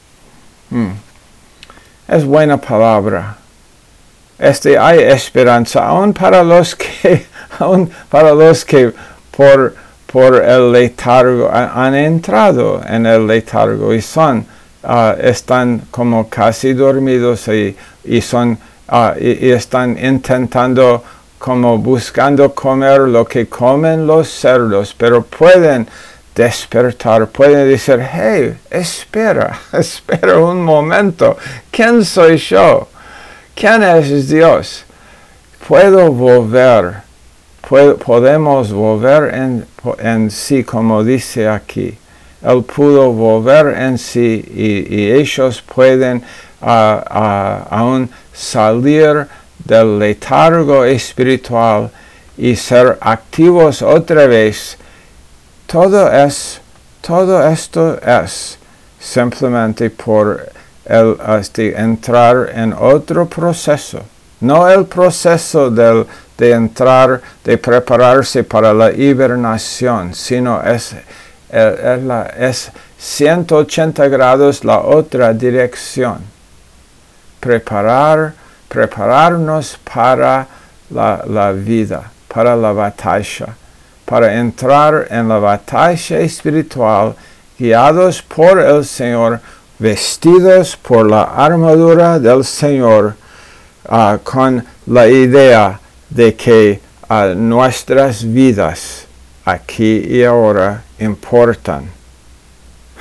Hmm. 0.71 0.93
Es 2.09 2.25
buena 2.25 2.57
palabra 2.57 3.37
este, 4.39 4.79
hay 4.79 5.01
esperanza, 5.01 5.87
aún 5.87 6.13
para 6.13 6.43
los 6.43 6.77
que, 6.77 7.27
aún 7.59 7.91
para 8.09 8.33
los 8.33 8.65
que 8.65 8.93
por, 9.37 9.75
por 10.07 10.37
el 10.37 10.73
letargo 10.73 11.51
han 11.53 11.95
entrado 11.95 12.81
en 12.87 13.07
el 13.07 13.27
letargo 13.27 13.93
y 13.93 14.01
son, 14.01 14.47
ah, 14.85 15.15
están 15.21 15.83
como 15.91 16.29
casi 16.29 16.73
dormidos 16.73 17.49
y, 17.49 17.77
y 18.05 18.21
son, 18.21 18.59
ah, 18.89 19.15
y, 19.19 19.51
están 19.51 19.99
intentando 20.03 21.03
como 21.39 21.79
buscando 21.79 22.53
comer 22.55 23.01
lo 23.03 23.25
que 23.25 23.49
comen 23.49 24.07
los 24.07 24.29
cerdos, 24.29 24.95
pero 24.97 25.23
pueden 25.23 25.87
despertar, 26.35 27.29
pueden 27.29 27.69
decir, 27.69 28.01
hey, 28.13 28.57
espera, 28.71 29.59
espera 29.73 30.39
un 30.39 30.63
momento, 30.65 31.37
¿quién 31.71 32.05
soy 32.05 32.37
yo? 32.39 32.89
¿Quién 33.59 33.83
es 33.83 34.29
Dios? 34.29 34.85
Puedo 35.67 36.13
volver, 36.13 37.03
podemos 37.61 38.73
volver 38.73 39.35
en, 39.35 39.67
en 39.99 40.31
sí, 40.31 40.63
como 40.63 41.03
dice 41.03 41.49
aquí. 41.49 41.99
Él 42.41 42.63
pudo 42.63 43.11
volver 43.11 43.77
en 43.77 43.99
sí 43.99 44.45
y, 44.55 45.11
ellos 45.11 45.61
pueden 45.63 46.23
aún 46.61 48.09
salir 48.33 49.27
del 49.65 49.99
letargo 49.99 50.85
espiritual 50.85 51.91
y 52.37 52.55
ser 52.55 52.97
activos 53.01 53.83
otra 53.83 54.29
vez. 54.29 54.79
Todo 55.67 56.13
es, 56.13 56.61
todo 57.01 57.45
esto 57.45 58.01
es 58.07 58.57
simplemente 59.01 59.91
por 59.91 60.58
el 60.89 61.17
este, 61.39 61.79
entrar 61.79 62.51
en 62.55 62.73
otro 62.73 63.27
proceso. 63.27 64.01
No 64.41 64.69
el 64.69 64.87
proceso 64.87 65.71
del, 65.71 66.07
de 66.37 66.53
entrar, 66.53 67.21
de 67.45 67.59
prepararse 67.59 68.45
para 68.45 68.73
la 68.73 68.93
hibernación, 68.93 70.15
sino 70.15 70.63
es, 70.63 70.95
la, 71.51 72.33
es 72.39 72.71
180 72.99 74.09
grados 74.09 74.65
la 74.65 74.81
otra 74.81 75.33
dirección. 75.33 76.19
Preparar, 77.41 78.33
prepararnos 78.69 79.79
para 79.93 80.47
la, 80.91 81.23
la 81.27 81.53
vida, 81.53 82.11
para 82.33 82.57
la 82.57 82.73
batalla, 82.73 83.49
para 84.05 84.35
entrar 84.35 85.07
en 85.11 85.29
la 85.29 85.39
batalla 85.39 86.21
espiritual 86.21 87.15
guiados 87.59 88.23
por 88.23 88.61
el 88.61 88.85
Señor, 88.85 89.41
vestidos 89.79 90.77
por 90.77 91.09
la 91.09 91.23
armadura 91.23 92.19
del 92.19 92.45
Señor, 92.45 93.15
uh, 93.89 94.19
con 94.25 94.65
la 94.87 95.07
idea 95.07 95.79
de 96.11 96.35
que 96.35 96.81
uh, 97.09 97.35
nuestras 97.35 98.25
vidas 98.25 99.07
aquí 99.45 100.05
y 100.09 100.25
ahora 100.25 100.83
importan. 100.99 101.89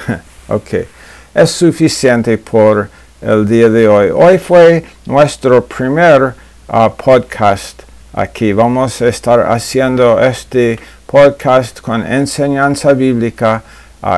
ok, 0.47 0.85
es 1.33 1.49
suficiente 1.49 2.37
por 2.37 2.89
el 3.21 3.47
día 3.47 3.69
de 3.69 3.87
hoy. 3.87 4.09
Hoy 4.13 4.37
fue 4.37 4.85
nuestro 5.05 5.65
primer 5.65 6.35
uh, 6.67 6.89
podcast 6.95 7.81
aquí. 8.13 8.53
Vamos 8.53 9.01
a 9.01 9.07
estar 9.07 9.51
haciendo 9.51 10.19
este 10.19 10.79
podcast 11.07 11.81
con 11.81 12.05
enseñanza 12.05 12.93
bíblica 12.93 13.63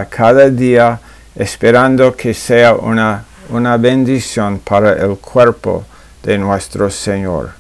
cada 0.10 0.49
día, 0.49 0.99
esperando 1.39 2.15
que 2.17 2.33
sea 2.33 2.73
una, 2.73 3.23
una 3.49 3.77
bendición 3.77 4.59
para 4.59 4.93
el 4.93 5.17
cuerpo 5.17 5.85
de 6.21 6.37
nuestro 6.37 6.89
Señor. 6.91 7.51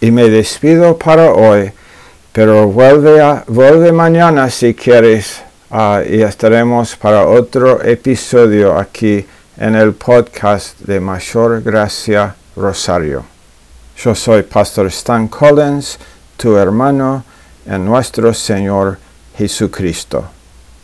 Y 0.00 0.12
me 0.12 0.30
despido 0.30 0.96
para 0.96 1.32
hoy, 1.32 1.72
pero 2.32 2.68
vuelve, 2.68 3.20
vuelve 3.48 3.90
mañana 3.90 4.48
si 4.48 4.74
quieres 4.74 5.42
uh, 5.70 5.98
y 6.08 6.22
estaremos 6.22 6.94
para 6.94 7.26
otro 7.26 7.82
episodio 7.82 8.78
aquí 8.78 9.26
en 9.56 9.74
el 9.74 9.92
podcast 9.92 10.78
de 10.78 11.00
Mayor 11.00 11.62
Gracia 11.62 12.36
Rosario. 12.54 13.24
Yo 13.98 14.14
soy 14.14 14.44
Pastor 14.44 14.86
Stan 14.86 15.26
Collins, 15.26 15.98
tu 16.36 16.56
hermano 16.56 17.24
en 17.66 17.84
nuestro 17.84 18.32
Señor 18.32 18.98
Jesucristo. 19.36 20.39